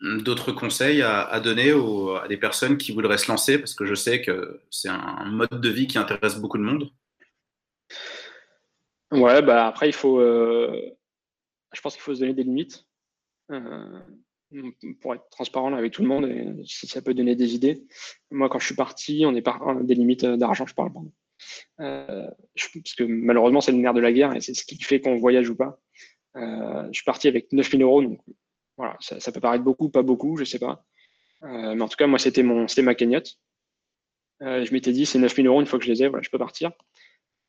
[0.00, 3.58] d'autres conseils à, donner à des personnes qui voudraient se lancer?
[3.58, 6.88] Parce que je sais que c'est un mode de vie qui intéresse beaucoup de monde.
[9.12, 10.20] Ouais, bah après, il faut.
[10.20, 10.96] Euh,
[11.72, 12.86] je pense qu'il faut se donner des limites
[13.50, 14.00] euh,
[15.00, 17.84] pour être transparent avec tout le monde et si ça peut donner des idées.
[18.30, 20.92] Moi, quand je suis parti, on est par des limites d'argent, je parle.
[21.80, 25.00] Euh, parce que malheureusement, c'est le nerf de la guerre et c'est ce qui fait
[25.00, 25.80] qu'on voyage ou pas.
[26.34, 28.20] je suis parti avec 9000 euros, donc
[28.76, 30.84] voilà, ça, peut paraître beaucoup, pas beaucoup, je sais pas.
[31.44, 33.38] Euh, mais en tout cas, moi, c'était ma cagnotte.
[34.42, 36.30] Euh, je m'étais dit, c'est 9000 euros, une fois que je les ai, voilà, je
[36.30, 36.72] peux partir.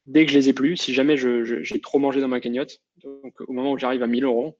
[0.05, 3.39] Dès que je les ai plus, si jamais j'ai trop mangé dans ma cagnotte, donc
[3.41, 4.57] au moment où j'arrive à 1000 euros,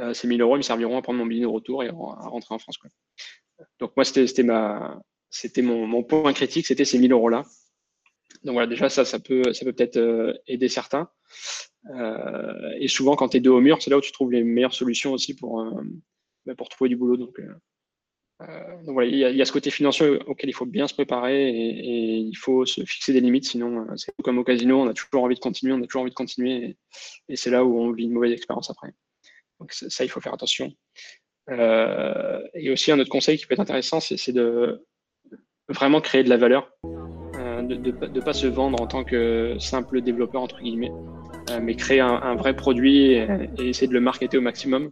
[0.00, 2.54] euh, ces 1000 euros me serviront à prendre mon billet de retour et à rentrer
[2.54, 2.78] en France.
[3.78, 7.44] Donc moi, c'était mon, point critique, c'était ces 1000 euros là.
[8.42, 11.08] Donc voilà, déjà ça, ça peut, ça peut peut-être aider certains.
[11.90, 14.42] Euh, et souvent, quand tu es dos au mur, c'est là où tu trouves les
[14.42, 15.70] meilleures solutions aussi pour, euh,
[16.44, 17.32] bah, pour trouver du boulot.
[17.38, 17.54] Euh,
[18.38, 22.16] donc voilà, il y, a, ce côté financier auquel il faut bien se préparer et,
[22.16, 23.46] il faut se fixer des limites.
[23.46, 26.10] Sinon, c'est comme au casino, on a toujours envie de continuer, on a toujours envie
[26.10, 26.76] de continuer
[27.28, 28.92] et, c'est là où on vit une mauvaise expérience après.
[29.58, 30.70] Donc ça, il faut faire attention.
[31.50, 34.84] et aussi, un autre conseil qui peut être intéressant, c'est de
[35.68, 40.42] vraiment créer de la valeur, de ne pas se vendre en tant que simple développeur,
[40.42, 40.92] entre guillemets.
[41.50, 44.90] Euh, mais créer un, vrai produit et, essayer de le marketer au maximum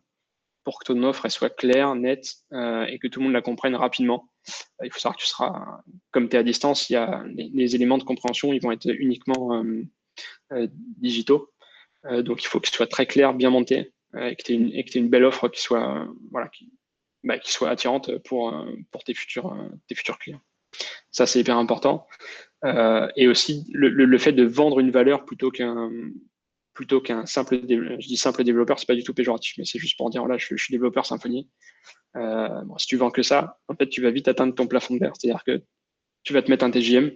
[0.64, 3.76] pour que ton offre soit claire, nette euh, et que tout le monde la comprenne
[3.76, 4.28] rapidement.
[4.82, 7.74] Il faut savoir que tu seras, comme tu es à distance, il y a les,
[7.74, 9.62] éléments de compréhension, ils vont être uniquement
[10.52, 11.52] euh, digitaux.
[12.04, 15.08] donc il faut que ce soit très clair, bien monté et que tu aies, une
[15.08, 16.48] belle offre qui soit, bah,
[17.66, 18.52] attirante pour,
[19.04, 19.56] tes, futurs,
[20.20, 20.42] clients.
[21.10, 22.06] Ça, c'est hyper important.
[23.16, 25.90] et aussi, le, fait de vendre une valeur plutôt qu'un
[26.74, 29.96] plutôt qu'un simple, je dis simple développeur, c'est pas du tout péjoratif, mais c'est juste
[29.96, 31.48] pour dire, là, je, suis développeur Symfony.
[32.14, 35.00] bon, si tu vends que ça, en fait, tu vas vite atteindre ton plafond de
[35.00, 35.12] verre.
[35.16, 35.62] C'est-à-dire que
[36.24, 37.12] tu vas te mettre un TJM.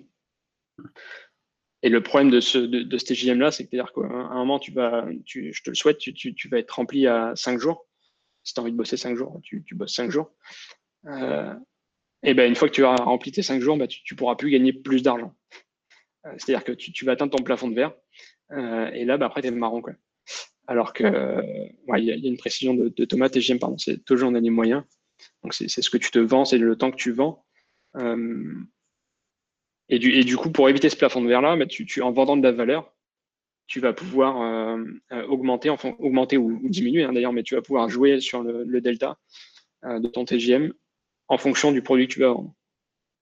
[1.82, 5.62] Et le problème de ce, de, TJM-là, c'est qu'à un moment, tu vas, tu, je
[5.62, 7.86] te le souhaite, tu, tu, vas être rempli à 5 jours.
[8.42, 10.32] Si tu as envie de bosser 5 jours, tu, bosses 5 jours.
[11.06, 11.54] Euh,
[12.24, 14.34] et ben une fois que tu auras rempli tes 5 jours, bah, tu ne pourras
[14.34, 15.34] plus gagner plus d'argent.
[16.26, 17.94] Euh, c'est-à-dire que tu, vas atteindre ton plafond de verre.
[18.52, 19.82] Euh, et là, bah, après, tu es marron.
[19.82, 19.94] Quoi.
[20.66, 21.04] Alors que
[21.96, 24.86] il y, a une précision de, Thomas, TGM, pardon, c'est toujours un année moyen.
[25.42, 27.44] Donc, c'est ce que tu te vends, c'est le temps que tu vends.
[29.88, 32.12] Et du, et du coup, pour éviter ce plafond de verre-là, bah, tu, tu, en
[32.12, 32.92] vendant de la valeur,
[33.66, 34.82] tu vas pouvoir euh,
[35.12, 38.64] euh, augmenter, enfin augmenter ou, diminuer hein, d'ailleurs, mais tu vas pouvoir jouer sur le,
[38.64, 39.18] le delta
[39.84, 40.72] euh, de ton TGM
[41.28, 42.54] en fonction du produit que tu vas vendre.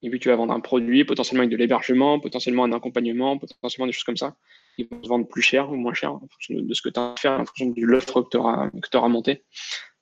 [0.02, 3.86] Et puis tu vas vendre un produit, potentiellement avec de l'hébergement, potentiellement un accompagnement, potentiellement
[3.86, 4.36] des choses comme ça.
[4.78, 7.00] Ils vont se vendre plus cher ou moins cher en fonction de, ce que tu
[7.00, 9.44] as à faire, en fonction de l'offre que tu auras, auras monté.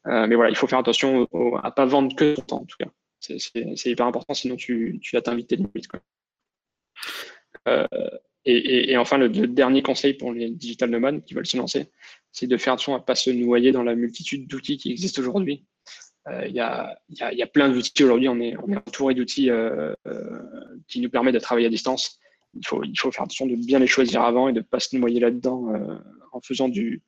[0.07, 1.29] Euh, mais voilà, il faut faire attention
[1.63, 2.91] à pas vendre que ton temps en tout cas.
[3.21, 5.89] C'est hyper important, sinon tu, tu vas t'inviter limites.
[5.89, 6.01] Quoi.
[7.69, 7.87] Euh,
[8.45, 11.91] et, enfin, le, dernier conseil pour les digital nomades qui veulent se lancer,
[12.31, 15.23] c'est de faire attention à ne pas se noyer dans la multitude d'outils qui existent
[15.23, 15.65] aujourd'hui.
[16.29, 19.49] Euh, il y, a, y, a, plein d'outils aujourd'hui, on est, on est entouré d'outils
[20.89, 22.21] qui nous permettent de travailler à distance.
[22.57, 25.21] Il faut, faire attention de bien les choisir avant et de ne pas se noyer
[25.21, 25.73] là-dedans
[26.33, 27.03] en faisant du,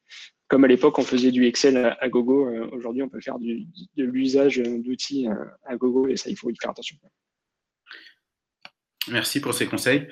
[0.49, 3.67] comme à l'époque on faisait du Excel à, gogo, aujourd'hui on peut faire de
[3.97, 5.29] l'usage d'outils
[5.65, 6.97] à gogo et ça il faut y faire attention.
[9.09, 10.09] Merci pour ces conseils.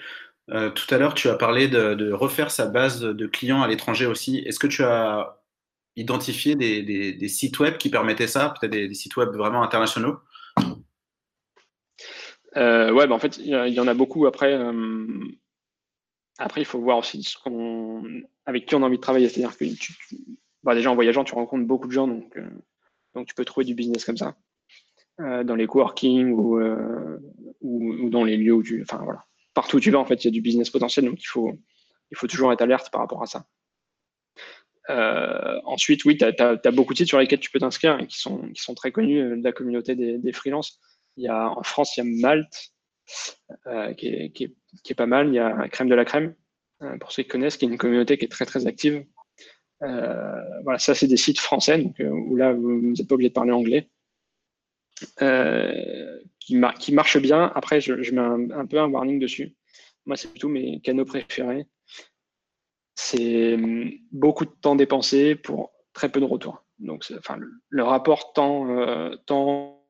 [0.51, 4.07] Euh, tout à l'heure, tu as parlé de, refaire sa base de clients à l'étranger
[4.07, 4.39] aussi.
[4.39, 5.41] Est-ce que tu as
[5.97, 10.19] identifié des, sites web qui permettaient ça, peut-être des, sites web vraiment internationaux?
[12.57, 14.27] Euh, Ouais, bah, en fait, il y, en a beaucoup.
[14.27, 15.07] Après, euh,
[16.39, 17.27] après, il faut voir aussi
[18.47, 19.29] avec qui on a envie de travailler.
[19.29, 19.65] C'est-à-dire que
[20.63, 22.39] bah, déjà en voyageant, tu rencontres beaucoup de gens, donc,
[23.15, 24.37] donc tu peux trouver du business comme ça.
[25.19, 26.61] dans les coworking ou,
[27.61, 28.83] ou, dans les lieux où tu.
[28.83, 29.25] Enfin, voilà
[29.55, 31.53] partout où tu vas, en fait, il y a du business potentiel, donc il faut,
[32.11, 33.47] il faut toujours être alerte par rapport à ça.
[34.91, 38.19] Euh, ensuite, oui, tu as, beaucoup de sites sur lesquels tu peux t'inscrire et qui
[38.19, 40.79] sont, qui sont très connus euh, de la communauté des, des freelances.
[41.17, 42.73] Il y a, en France, il y a Malte,
[43.67, 45.29] euh, qui, est, pas mal.
[45.29, 46.35] Il y a Crème de la Crème,
[47.01, 49.05] pour ceux qui connaissent, qui est une communauté qui est très, très active.
[49.81, 53.89] voilà, ça, c'est des sites français, où là, vous n'êtes pas obligé de parler anglais.
[55.23, 57.51] Euh, qui, qui marche bien.
[57.55, 59.55] Après, je, mets un, peu un warning dessus.
[60.07, 61.67] Moi, c'est plutôt mes canaux préférés.
[62.95, 66.65] C'est hum, beaucoup de temps dépensé pour très peu de retour.
[66.79, 67.39] Donc, enfin,
[67.69, 69.84] le, rapport temps, euh, temps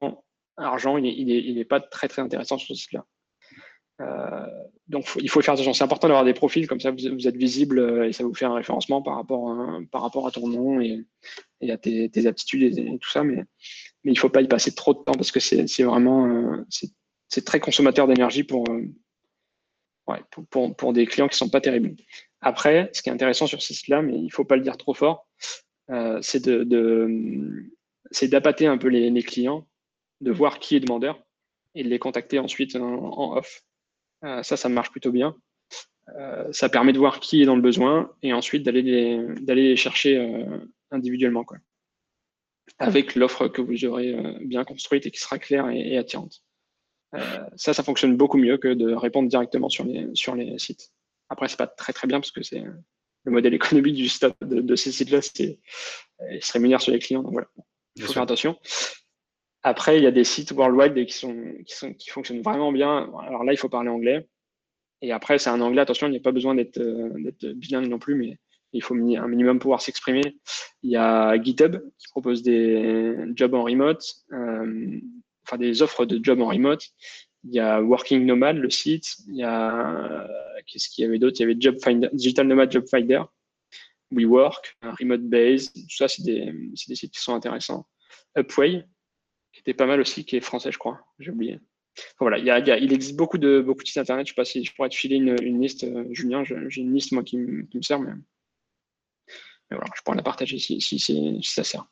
[0.57, 3.05] argent, il n'est pas très très intéressant sur ce site-là.
[4.01, 4.47] Euh,
[4.89, 5.73] donc, il faut faire attention.
[5.73, 8.45] C'est important d'avoir des profils comme ça, vous, êtes visible euh, et ça vous fait
[8.45, 11.05] un référencement par rapport à, par rapport à ton nom et,
[11.71, 13.23] à tes, aptitudes et, tout ça.
[13.23, 13.45] Mais
[14.03, 16.65] il ne faut pas y passer trop de temps parce que c'est vraiment euh,
[17.29, 20.17] c'est très consommateur d'énergie pour, euh,
[20.51, 21.95] pour, pour, des clients qui ne sont pas terribles.
[22.41, 24.77] Après, ce qui est intéressant sur ce site-là, mais il ne faut pas le dire
[24.77, 25.27] trop fort,
[26.21, 27.67] c'est de,
[28.25, 29.67] d'appâter un peu les, clients,
[30.25, 31.23] de voir qui est demandeur
[31.75, 33.63] et de les contacter ensuite en, off.
[34.23, 35.37] ça, ça marche plutôt bien.
[36.53, 40.47] ça permet de voir qui est dans le besoin et ensuite d'aller les, les chercher
[40.91, 41.45] individuellement.
[41.45, 41.59] Quoi
[42.79, 46.43] avec l'offre que vous aurez euh, bien construite et qui sera claire et, attirante.
[47.15, 50.91] Euh, ça, ça fonctionne beaucoup mieux que de répondre directement sur les, sur les sites.
[51.29, 52.63] Après, c'est pas très très bien parce que c'est
[53.25, 55.59] le modèle économique du stade de, ces sites-là, c'est
[56.31, 57.23] ils se rémunèrent sur les clients.
[57.23, 57.49] Donc voilà,
[57.97, 58.59] il faut faire attention.
[59.67, 61.35] Après, il y a des sites worldwide qui, sont,
[61.67, 63.11] qui, sont, qui fonctionnent vraiment bien.
[63.27, 64.29] Alors là, il faut parler anglais.
[65.01, 67.99] Et après, c'est un anglais, attention, il n'y a pas besoin d'être euh, bilingue non
[67.99, 68.39] plus, mais
[68.73, 70.37] il faut un minimum pouvoir s'exprimer.
[70.83, 75.01] Il y a GitHub qui propose des jobs en remote, euh,
[75.47, 76.89] enfin des offres de jobs en remote.
[77.45, 79.17] Il y a Working Nomad, le site.
[79.29, 80.29] Il y a,
[80.67, 81.37] qu'est-ce qu'il y avait d'autre?
[81.39, 83.23] Il y avait Job Finder, Digital Nomad Job Finder,
[84.11, 85.73] WeWork, Remote Base.
[85.73, 86.53] Tout ça, c'est des,
[86.89, 87.87] des, sites qui sont intéressants.
[88.37, 88.85] Upway,
[89.55, 91.01] qui était pas mal aussi, qui est français, je crois.
[91.21, 91.61] J'ai oublié.
[92.19, 94.27] voilà, il, y a, il, existe beaucoup de, beaucoup de sites internet.
[94.27, 96.43] Je ne sais pas si je pourrais te filer une, une liste, euh, Julien.
[96.45, 98.13] J'ai une liste, moi, qui, me sert, mais
[99.71, 101.87] je pourrais la partager si, ça sert.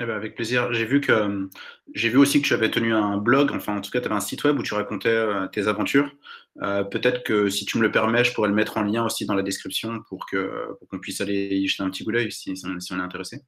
[0.00, 0.72] Eh ben avec plaisir.
[0.72, 4.06] J'ai vu vu aussi que tu avais tenu un blog, enfin en tout cas tu
[4.06, 6.14] avais un site web où tu racontais euh, tes aventures.
[6.62, 9.24] Euh, peut-être que si tu me le permets, je pourrais le mettre en lien aussi
[9.24, 12.52] dans la description pour que qu'on puisse aller y jeter un petit coup d'œil si,
[12.66, 13.40] on est intéressé.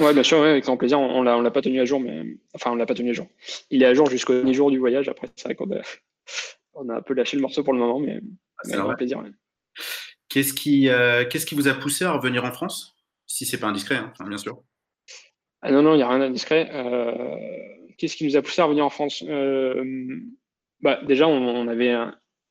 [0.00, 1.00] Ouais, bien sûr, avec grand plaisir.
[1.00, 2.24] On, ne l'a pas tenu à jour, mais
[2.54, 3.26] enfin, on l'a pas tenu à jour.
[3.70, 5.08] Il est à jour jusqu'au dernier jour du voyage.
[5.08, 5.80] Après, c'est vrai qu'on a,
[6.74, 8.20] on a un peu lâché le morceau pour le moment, mais,
[8.62, 9.22] c'est ah, avec plaisir.
[10.28, 12.96] Qu'est-ce qui, euh, qu'est-ce qui vous a poussé à revenir en France?
[13.26, 14.62] Si c'est pas indiscret, hein, bien sûr.
[15.62, 16.70] Ah non, non, il n'y a rien d'indiscret.
[16.72, 17.36] Euh,
[17.96, 19.24] qu'est-ce qui nous a poussé à revenir en France?
[19.26, 19.84] Euh,
[20.80, 21.94] bah, Déjà, on, avait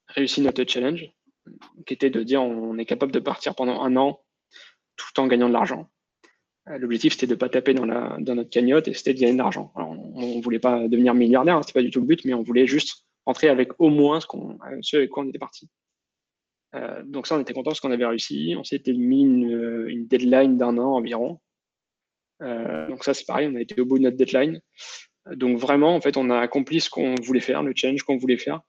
[0.08, 1.12] réussi notre challenge,
[1.86, 4.22] qui était de dire on est capable de partir pendant un an
[4.96, 5.90] tout en gagnant de l'argent.
[6.68, 9.72] L'objectif, c'était de ne pas taper dans, notre cagnotte et c'était de gagner de l'argent.
[9.76, 12.34] On ne voulait pas devenir milliardaire, hein, ce n'était pas du tout le but, mais
[12.34, 15.70] on voulait juste rentrer avec au moins ce, qu'on, ce avec quoi on était parti.
[16.76, 18.56] Euh, donc ça, on était content parce qu'on avait réussi.
[18.58, 21.40] On s'était mis une, deadline d'un an environ.
[22.42, 24.60] Euh, donc ça, c'est pareil, on a été au bout de notre deadline.
[25.32, 28.38] Donc vraiment, en fait, on a accompli ce qu'on voulait faire, le challenge qu'on voulait
[28.38, 28.62] faire.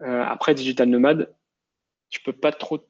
[0.00, 1.32] Euh, après, Digital Nomad,
[2.10, 2.84] je peux pas trop...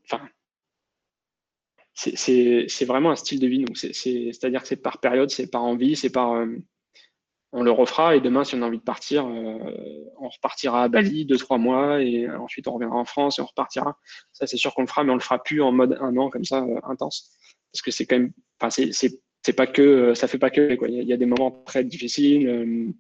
[1.95, 3.65] c'est vraiment un style de vie.
[3.75, 6.45] C'est-à-dire que c'est par période, c'est par envie, c'est par
[7.53, 10.89] on le refera et demain, si on a envie de partir, euh, on repartira à
[10.89, 13.99] Bali deux, trois mois et ensuite on reviendra en France et on repartira.
[14.33, 16.31] Ça, c'est sûr qu'on le fera, mais on le fera plus en mode un an
[16.31, 17.31] comme ça, euh, intense.
[17.71, 20.89] Parce que c'est quand même, enfin, c'est pas que, euh, ça fait pas que, quoi.
[20.89, 22.95] Il y, a, des moments très difficiles,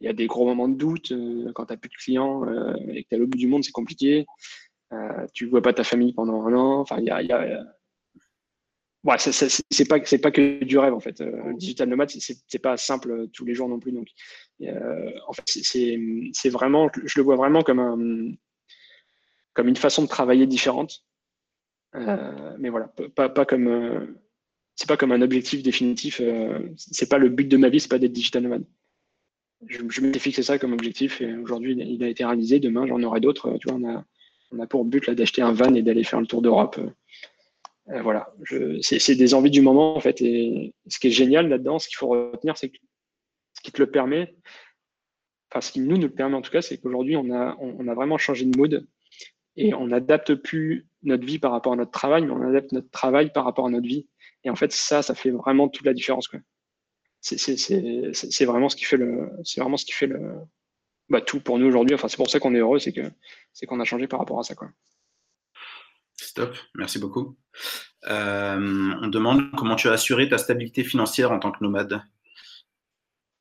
[0.00, 1.12] il y a des gros moments de doute
[1.54, 2.44] quand tu n'as plus de clients
[2.88, 4.26] et que tu es l'autre bout du monde, c'est compliqué.
[5.34, 6.80] tu vois pas ta famille pendant un an.
[6.80, 7.64] Enfin, il y a
[9.04, 11.20] ouais, c'est pas c'est pas que du rêve en fait.
[11.20, 13.92] Euh, digital nomade, c'est pas simple euh, tous les jours non plus.
[13.92, 14.08] Donc,
[14.62, 18.32] euh, en fait, c'est vraiment, je le vois vraiment comme un
[19.52, 21.04] comme une façon de travailler différente.
[21.94, 24.16] mais voilà, pas, pas comme
[24.74, 26.20] c'est pas comme un objectif définitif.
[26.76, 28.64] c'est pas le but de ma vie, c'est pas d'être digital nomade.
[29.66, 32.58] Je, je m'étais fixé ça comme objectif et aujourd'hui il a été réalisé.
[32.58, 33.56] Demain j'en aurai d'autres.
[33.60, 34.04] Tu vois, on a
[34.50, 36.78] on a pour but là d'acheter un van et d'aller faire le tour d'Europe
[37.90, 38.32] euh, voilà,
[38.80, 40.20] c'est des envies du moment en fait.
[40.22, 42.78] Et ce qui est génial là-dedans, ce qu'il faut retenir, c'est que
[43.54, 44.34] ce qui te le permet,
[45.50, 47.56] enfin ce qui nous le permet en tout cas, c'est qu'aujourd'hui on a,
[47.94, 48.86] vraiment changé de mode
[49.56, 52.90] et on n'adapte plus notre vie par rapport à notre travail, mais on adapte notre
[52.90, 54.08] travail par rapport à notre vie.
[54.42, 56.28] Et en fait, ça, ça fait vraiment toute la différence.
[57.20, 60.32] C'est vraiment ce qui fait le, c'est vraiment ce qui fait le,
[61.08, 61.94] bah, tout pour nous aujourd'hui.
[61.94, 63.02] Enfin, c'est pour ça qu'on est heureux, c'est que
[63.52, 64.54] c'est qu'on a changé par rapport à ça.
[66.16, 67.36] Stop, merci beaucoup.
[68.06, 72.02] Euh, on demande comment tu as assuré ta stabilité financière en tant que nomade.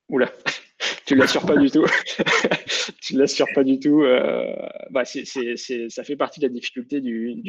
[0.09, 0.31] Oula,
[1.05, 1.85] tu l'assures pas du tout.
[3.01, 4.03] tu l'assures pas du tout.
[4.03, 4.55] Euh,
[4.89, 7.41] bah, ça fait partie de la difficulté du,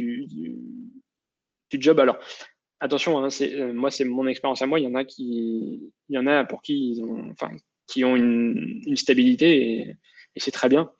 [1.73, 1.99] job.
[1.99, 2.19] Alors,
[2.81, 4.79] attention, hein, euh, moi, c'est mon expérience à moi.
[4.79, 7.51] Il y en a qui, il y en a pour qui ils ont, enfin,
[7.87, 9.97] qui ont une, stabilité et,
[10.37, 10.91] c'est très bien.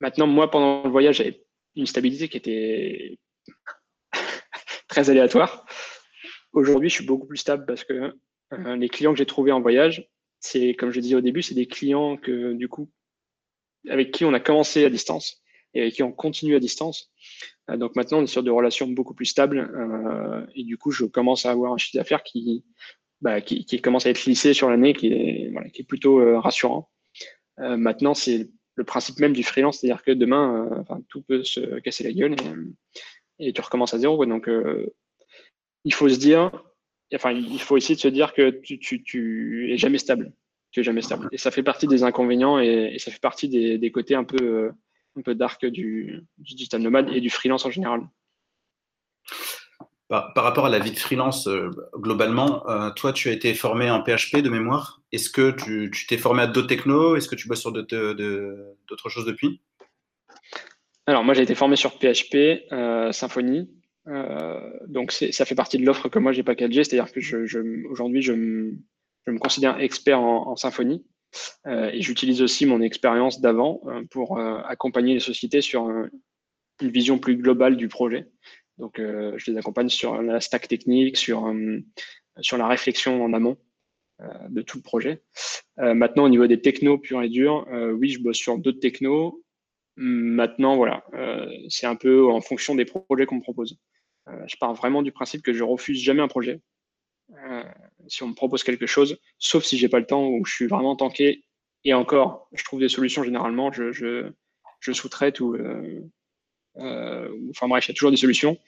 [0.00, 1.44] maintenant, moi, pendant le voyage, j'avais
[1.78, 3.18] une stabilité qui était
[4.88, 5.64] très aléatoire.
[6.52, 8.14] Aujourd'hui, je suis beaucoup plus stable parce que
[8.52, 10.08] euh, les clients que j'ai trouvés en voyage,
[10.40, 12.90] c'est, comme je disais au début, c'est des clients que, du coup,
[13.88, 15.40] avec qui on a commencé à distance
[15.74, 17.10] et avec qui on continue à distance.
[17.70, 20.90] Euh, donc maintenant, on est sur des relations beaucoup plus stables euh, et du coup,
[20.90, 22.64] je commence à avoir un chiffre d'affaires qui,
[23.20, 25.10] bah, qui, commence à être lissé sur l'année, qui
[25.72, 26.90] qui est plutôt rassurant.
[27.58, 28.48] maintenant, c'est
[28.78, 32.36] le principe même du freelance, c'est-à-dire que demain, euh, tout peut se casser la gueule
[33.40, 34.24] et, tu recommences à zéro.
[34.24, 34.86] Donc, euh,
[35.84, 36.52] il faut se dire,
[37.12, 40.32] enfin, il faut essayer de se dire que tu, es jamais stable.
[40.70, 41.28] Tu es jamais stable.
[41.32, 44.70] Et ça fait partie des inconvénients et, ça fait partie des, côtés un peu, euh,
[45.16, 48.08] un peu dark du, digital nomade et du freelance en général.
[50.08, 51.48] Par, rapport à la vie de freelance,
[51.96, 52.64] globalement,
[52.94, 54.97] toi, tu as été formé en PHP de mémoire?
[55.12, 57.16] Est-ce que tu t'es formé à d'autres technos?
[57.16, 59.60] Est-ce que tu bosses sur d'autres choses depuis?
[61.06, 63.70] Alors, moi, j'ai été formé sur PHP, euh, Symfony.
[64.86, 66.84] donc, ça fait partie de l'offre que moi, j'ai packagée.
[66.84, 71.04] C'est-à-dire que je, aujourd'hui, je, me considère expert en, Symfony.
[71.66, 73.80] et j'utilise aussi mon expérience d'avant
[74.10, 75.88] pour accompagner les sociétés sur
[76.80, 78.26] une vision plus globale du projet.
[78.78, 81.78] Donc, euh, je les accompagne sur la stack technique, sur, euh,
[82.40, 83.67] sur la réflexion en amont euh,
[84.48, 85.22] de tout le projet.
[85.76, 89.42] maintenant, au niveau des technos purs et durs, oui, je bosse sur d'autres technos.
[89.96, 91.04] Maintenant, voilà,
[91.68, 93.78] c'est un peu en fonction des projets qu'on me propose.
[94.46, 96.60] je pars vraiment du principe que je refuse jamais un projet.
[98.08, 100.66] si on me propose quelque chose, sauf si j'ai pas le temps ou je suis
[100.66, 101.44] vraiment tanké.
[101.84, 106.00] Et encore, je trouve des solutions généralement, je, je, sous-traite ou, euh,
[106.78, 108.58] enfin bref, il y a toujours des solutions.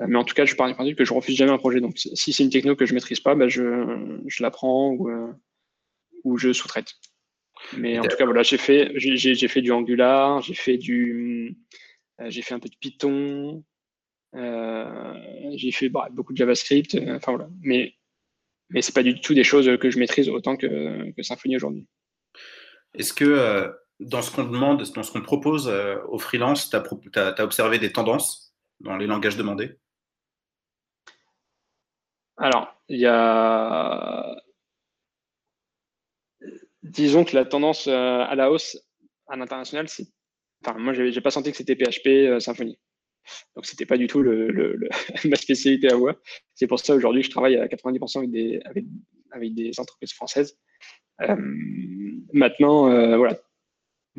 [0.00, 1.80] Euh, mais en tout cas, je pars du principe que je refuse jamais un projet.
[1.80, 5.32] Donc, si c'est une techno que je maîtrise pas, bah, je, je l'apprends ou, euh,
[6.24, 6.94] ou je sous-traite.
[7.76, 11.58] Mais en tout cas, voilà, j'ai fait, j'ai, fait du Angular, j'ai fait du,
[12.28, 13.62] j'ai fait un peu de Python,
[14.32, 16.96] j'ai fait bah, beaucoup de JavaScript.
[17.10, 17.48] enfin voilà.
[17.60, 17.94] Mais
[18.70, 21.86] mais c'est pas du tout des choses que je maîtrise autant que, que Symfony aujourd'hui.
[22.94, 25.68] Est-ce que dans ce qu'on demande, dans ce qu'on propose
[26.08, 29.78] aux freelances, tu as, observé des tendances dans les langages demandés?
[32.36, 34.34] Alors, il y a.
[36.82, 38.78] Disons que la tendance à la hausse
[39.28, 40.06] à l'international, c'est.
[40.64, 42.78] Enfin, moi, j'ai pas senti que c'était PHP Symfony.
[43.54, 44.88] Donc, c'était pas du tout le,
[45.24, 46.16] ma spécialité à moi.
[46.54, 48.60] C'est pour ça aujourd'hui, je travaille à 90% avec des,
[49.30, 50.58] avec, des entreprises françaises.
[51.22, 51.36] Euh,
[52.32, 52.88] maintenant,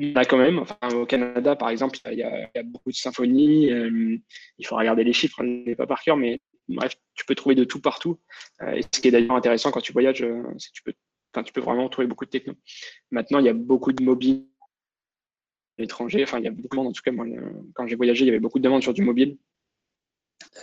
[0.04, 2.91] euh, voilà, on a quand même, enfin, au Canada par exemple, il y, a, beaucoup
[2.91, 3.72] de symphonies.
[3.72, 4.18] Euh,
[4.58, 7.56] il faut regarder les chiffres, je ne pas par cœur, mais bref, tu peux trouver
[7.56, 8.20] de tout partout.
[8.76, 10.26] et ce qui est d'ailleurs intéressant quand tu voyages,
[10.58, 12.54] c'est que tu peux, vraiment trouver beaucoup de techno.
[13.12, 14.45] Maintenant, il y a beaucoup de mobiles
[15.78, 16.24] l'étranger.
[16.24, 16.88] Enfin, il y a beaucoup de demandes.
[16.88, 17.26] En tout cas, moi,
[17.74, 19.38] quand j'ai voyagé, il y avait beaucoup de demandes sur du mobile.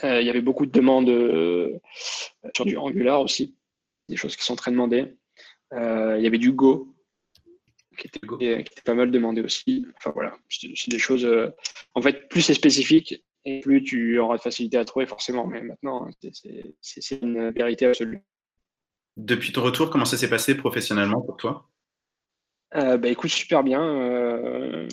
[0.05, 1.79] Euh, il y avait beaucoup de demandes euh,
[2.55, 3.57] sur du Angular aussi,
[4.09, 5.15] des choses qui sont très demandées.
[5.73, 6.95] Euh, il y avait du Go,
[7.99, 9.85] qui était, pas mal demandé aussi.
[9.97, 11.29] Enfin voilà, c'est des choses.
[11.95, 15.47] en fait, plus c'est spécifique et plus tu auras de facilité à trouver forcément.
[15.47, 16.31] Mais maintenant, hein,
[16.81, 18.23] c'est une vérité absolue.
[19.17, 21.69] Depuis ton retour, comment ça s'est passé professionnellement pour toi?
[22.77, 23.83] Euh, bah, écoute, super bien.
[23.83, 24.89] Euh,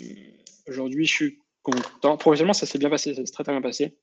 [0.66, 2.16] aujourd'hui, je suis content.
[2.16, 3.96] Professionnellement, ça s'est bien passé, ça s'est très, très bien passé.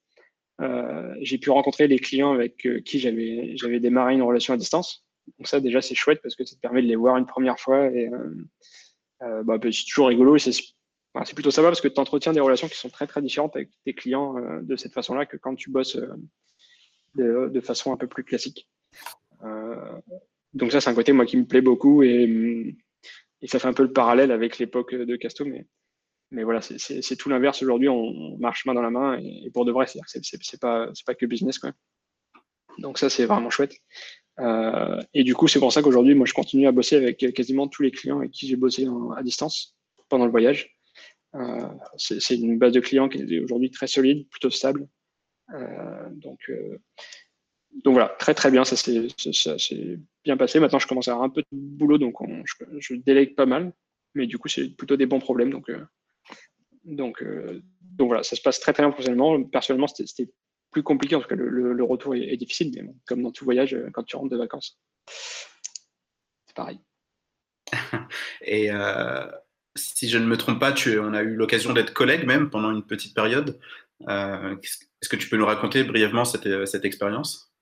[0.61, 5.05] Euh, j'ai pu rencontrer les clients avec qui j'avais, j'avais démarré une relation à distance.
[5.37, 7.59] Donc ça, déjà, c'est chouette parce que ça te permet de les voir une première
[7.59, 7.87] fois.
[7.87, 8.09] Et
[9.43, 10.37] bah, bah, c'est toujours rigolo.
[10.37, 13.55] c'est, c'est plutôt sympa parce que tu entretiens des relations qui sont très, très différentes
[13.55, 15.97] avec tes clients de cette façon-là que quand tu bosses
[17.15, 18.67] de, de, façon un peu plus classique.
[20.53, 22.03] donc ça, c'est un côté, moi, qui me plaît beaucoup.
[22.03, 22.75] Et
[23.43, 27.29] et ça fait un peu le parallèle avec l'époque de Casto, mais, voilà, c'est tout
[27.29, 27.61] l'inverse.
[27.61, 31.25] Aujourd'hui, on marche main dans la main et, pour de vrai, c'est pas, pas que
[31.25, 31.59] business.
[32.79, 33.75] Donc ça, c'est vraiment chouette.
[34.39, 37.67] Euh, et du coup, c'est pour ça qu'aujourd'hui, moi, je continue à bosser avec quasiment
[37.67, 39.75] tous les clients avec qui j'ai bossé à distance
[40.09, 40.75] pendant le voyage.
[41.35, 41.67] Euh,
[41.97, 44.87] c'est une base de clients qui est aujourd'hui très solide, plutôt stable.
[45.53, 46.51] Euh, donc,
[47.83, 50.59] donc voilà, très très bien, ça s'est bien passé.
[50.59, 52.15] Maintenant, je commence à avoir un peu de boulot, donc
[52.79, 53.73] je, délègue pas mal,
[54.15, 55.51] mais du coup, c'est plutôt des bons problèmes.
[55.51, 55.71] Donc,
[56.85, 57.23] donc,
[57.81, 59.43] donc voilà, ça se passe très très bien professionnellement.
[59.43, 60.29] Personnellement, c'était
[60.73, 63.89] plus compliqué, en tout cas, le, retour est, difficile, mais comme dans tout voyage, euh,
[63.93, 64.79] quand tu rentres de vacances,
[66.45, 66.79] c'est pareil.
[68.41, 68.69] Et
[69.75, 72.71] si je ne me trompe pas, tu, on a eu l'occasion d'être collègues même pendant
[72.71, 73.59] une petite période.
[74.07, 77.53] Est-ce que tu peux nous raconter brièvement cette, cette expérience?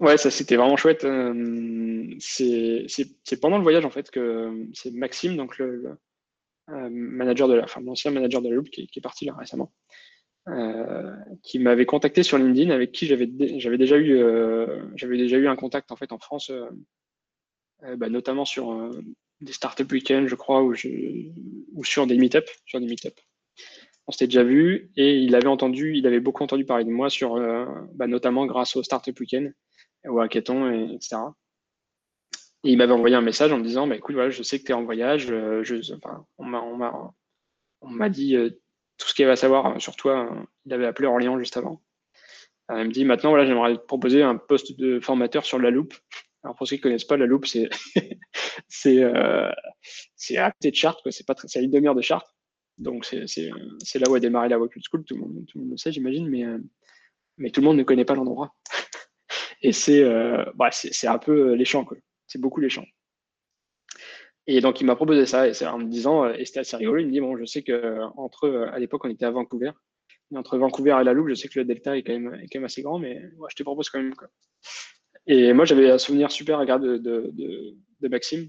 [0.00, 1.04] Ouais, ça c'était vraiment chouette.
[1.04, 5.98] Euh, c'est pendant le voyage en fait que c'est Maxime, donc le,
[6.70, 9.72] euh, manager de enfin l'ancien manager de la Loop qui, est parti là récemment,
[10.48, 15.96] euh, qui m'avait contacté sur LinkedIn, avec qui j'avais j'avais déjà eu un contact en
[15.96, 16.50] fait en France,
[17.96, 18.90] bah, notamment sur
[19.40, 20.74] des startup week-ends, je crois, ou,
[21.84, 23.08] sur des meet sur des meet
[24.08, 27.10] on s'était déjà vu et il avait entendu, il avait beaucoup entendu parler de moi
[27.10, 29.52] sur, euh, bah, notamment grâce au Startup Weekend,
[30.08, 31.16] au Hackathon, et, etc.
[32.64, 34.72] Et il m'avait envoyé un message en me disant, bah, écoute, je sais que tu
[34.72, 35.62] es en voyage, euh,
[36.38, 38.50] on m'a dit euh,
[38.98, 40.30] tout ce qu'il à savoir sur toi.
[40.66, 41.82] il avait appelé Orléans juste avant.
[42.70, 45.94] il me dit, maintenant, voilà, j'aimerais te proposer un poste de formateur sur la loupe.
[46.44, 47.68] Alors pour ceux qui ne connaissent pas, la loupe, c'est
[48.68, 49.02] c'est
[50.36, 52.34] à côté de Chartres, c'est à une demi-heure de Chartres.
[52.78, 55.04] Donc, c'est là où a démarré la Walk School.
[55.04, 56.58] Tout le, monde, tout le monde le sait, j'imagine, mais, euh,
[57.36, 58.54] mais tout le monde ne connaît pas l'endroit.
[59.62, 60.70] Et c'est euh, bah,
[61.04, 61.84] un peu les champs,
[62.26, 62.86] C'est beaucoup les champs.
[64.50, 67.00] Et donc, il m'a proposé ça, et en me disant, euh, et c'était assez rigolo,
[67.00, 69.72] il me dit, bon, je sais qu'entre, à l'époque, on était à Vancouver,
[70.32, 72.80] et entre Vancouver et la Loupe, je sais que le delta est quand même, assez
[72.80, 74.14] grand, mais je te propose quand même.
[75.26, 77.30] Et moi, j'avais un souvenir super agréable de,
[78.00, 78.48] de, Maxime,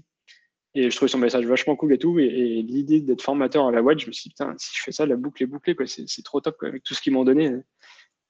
[0.74, 2.18] et je trouvais son message vachement cool et tout.
[2.18, 4.92] Et, l'idée d'être formateur à la WAD, je me suis dit, putain, si je fais
[4.92, 5.86] ça, la boucle est bouclée, quoi.
[5.86, 6.56] C'est, trop top.
[6.62, 7.52] Avec tout ce qu'ils m'ont donné,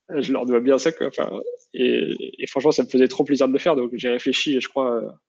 [0.08, 1.08] je leur dois bien ça, quoi.
[1.72, 3.76] Et, franchement, ça me faisait trop plaisir de le faire.
[3.76, 5.20] Donc, j'ai réfléchi, je crois,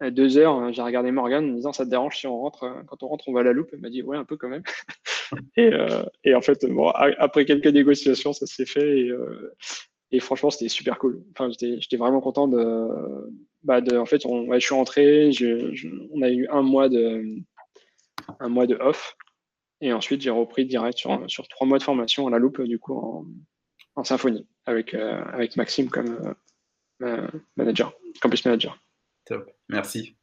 [0.00, 0.72] à deux heures.
[0.72, 3.28] J'ai regardé Morgan en me disant, ça te dérange si on rentre, quand on rentre,
[3.28, 3.70] on va à la loupe.
[3.72, 4.62] Elle m'a dit, ouais, un peu quand même.
[5.56, 6.66] et, euh, et, en fait,
[7.18, 9.00] après quelques négociations, ça s'est fait.
[9.00, 9.54] Et, euh,
[10.20, 11.22] franchement, c'était super cool.
[11.32, 12.88] Enfin, j'étais vraiment content de,
[13.62, 15.30] bah en fait, on, je suis rentré,
[16.12, 17.24] on a eu un mois de,
[18.40, 19.16] un mois de off,
[19.80, 22.78] et ensuite j'ai repris direct sur, sur trois mois de formation à la loupe, du
[22.78, 23.26] coup, en,
[23.96, 26.34] en symphonie, avec, euh, avec Maxime comme
[27.02, 28.78] euh, manager, campus manager.
[29.26, 30.16] Top, merci.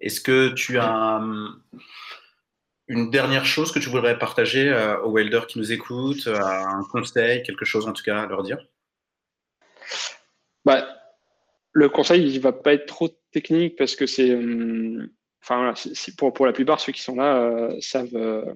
[0.00, 1.20] Est-ce que tu as
[2.88, 7.42] une dernière chose que tu voudrais partager euh, aux welders qui nous écoutent, un conseil,
[7.42, 8.58] quelque chose en tout cas à leur dire?
[10.64, 10.86] Bah,
[11.72, 15.08] le conseil, il va pas être trop technique parce que c'est, hum,
[15.42, 15.74] enfin,
[16.16, 18.52] pour, pour la plupart, ceux qui sont là euh, savent, euh,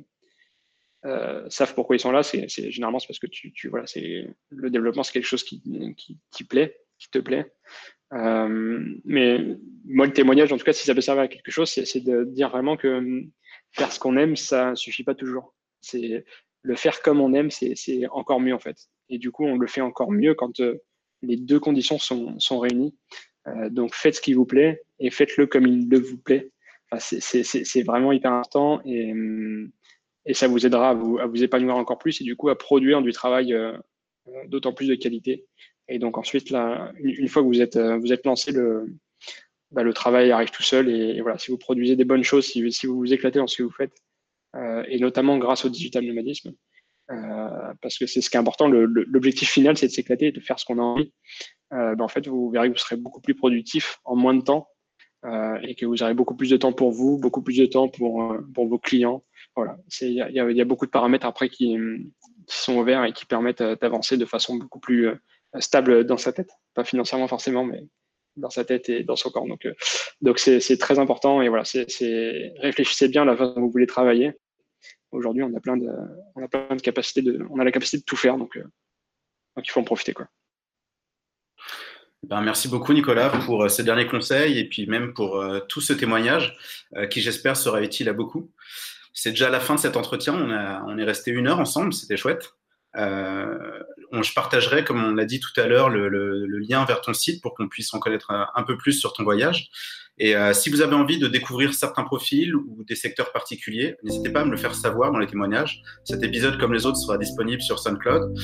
[1.05, 2.23] euh, savent pourquoi ils sont là.
[2.23, 5.63] C'est, généralement c'est parce que tu, tu voilà, c'est le développement, c'est quelque chose qui,
[5.97, 7.53] qui, qui, plaît, qui te plaît.
[8.11, 12.01] mais moi, le témoignage, en tout cas, si ça peut servir à quelque chose, c'est,
[12.01, 13.31] de dire vraiment que hum,
[13.73, 15.55] faire ce qu'on aime, ça suffit pas toujours.
[15.81, 16.25] C'est
[16.63, 17.75] le faire comme on aime, c'est,
[18.11, 18.77] encore mieux en fait.
[19.09, 20.61] Et du coup, on le fait encore mieux quand
[21.23, 22.95] les deux conditions sont, réunies.
[23.49, 26.51] Euh, donc faites ce qui vous plaît et faites-le comme il le vous plaît.
[26.99, 29.71] C'est vraiment hyper important et, hum,
[30.27, 32.57] et, ça vous aidera à vous, à vous, épanouir encore plus et du coup à
[32.57, 33.77] produire du travail euh,
[34.47, 35.47] d'autant plus de qualité.
[35.89, 38.87] Et donc ensuite, là, une, fois que vous êtes, euh, vous êtes lancé, le,
[39.71, 42.87] bah, le travail arrive tout seul et, voilà, si vous produisez des bonnes choses, si,
[42.87, 43.95] vous vous éclatez dans ce que vous faites,
[44.57, 46.53] euh, et notamment grâce au digital nomadisme,
[47.11, 48.69] euh, parce que c'est ce qui est important.
[48.69, 51.13] L'objectif final, c'est de s'éclater et de faire ce qu'on a envie.
[51.71, 54.69] Ben, en fait, vous verrez que vous serez beaucoup plus productif en moins de temps
[55.63, 58.37] et que vous aurez beaucoup plus de temps pour vous, beaucoup plus de temps pour,
[58.55, 59.25] pour vos clients.
[59.57, 61.77] Voilà, il y, a, beaucoup de paramètres après qui
[62.47, 65.11] sont ouverts et qui permettent d'avancer de façon beaucoup plus
[65.61, 67.85] stable dans sa tête, pas financièrement forcément, mais
[68.37, 69.47] dans sa tête et dans son corps.
[69.47, 69.69] Donc,
[70.21, 71.87] donc c'est très important et voilà, c'est
[72.59, 74.33] réfléchissez bien la façon dont vous voulez travailler
[75.13, 75.89] aujourd'hui, on a plein de,
[76.35, 78.65] on a plein de capacités de, on a la capacité de tout faire, donc, euh,
[79.63, 80.27] il faut en profiter, quoi.
[82.25, 85.81] Ben, merci beaucoup Nicolas pour euh, ces derniers conseils et puis même pour euh, tout
[85.81, 86.57] ce témoignage
[87.11, 88.53] qui j'espère sera utile à beaucoup.
[89.13, 90.35] C'est déjà la fin de cet entretien.
[90.35, 92.55] On, a, on est resté une heure ensemble, c'était chouette.
[92.95, 97.01] On, je partagerai, comme on l'a dit tout à l'heure, le, le, le, lien vers
[97.01, 99.71] ton site pour qu'on puisse en connaître un, un, peu plus sur ton voyage.
[100.19, 104.31] Et euh, si vous avez envie de découvrir certains profils ou des secteurs particuliers, n'hésitez
[104.31, 105.83] pas à me le faire savoir dans les témoignages.
[106.05, 108.35] Cet épisode, comme les autres, sera disponible sur SoundCloud.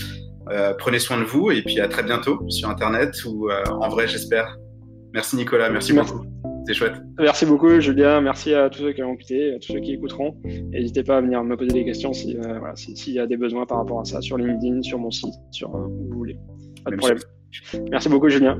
[0.50, 3.88] Euh, prenez soin de vous et puis à très bientôt sur Internet ou euh, en
[3.88, 4.56] vrai, j'espère.
[5.12, 6.37] Merci Nicolas, merci, beaucoup.
[6.74, 6.94] Chouette.
[7.18, 10.36] Merci beaucoup Julien, merci à tous ceux qui ont écouté, à tous ceux qui écouteront.
[10.44, 13.36] N'hésitez pas à venir me poser des questions s'il euh, voilà, si, y a des
[13.36, 16.38] besoins par rapport à ça sur LinkedIn, sur mon site, sur où vous voulez.
[16.84, 17.18] Pas de problème.
[17.90, 18.58] Merci beaucoup Julien.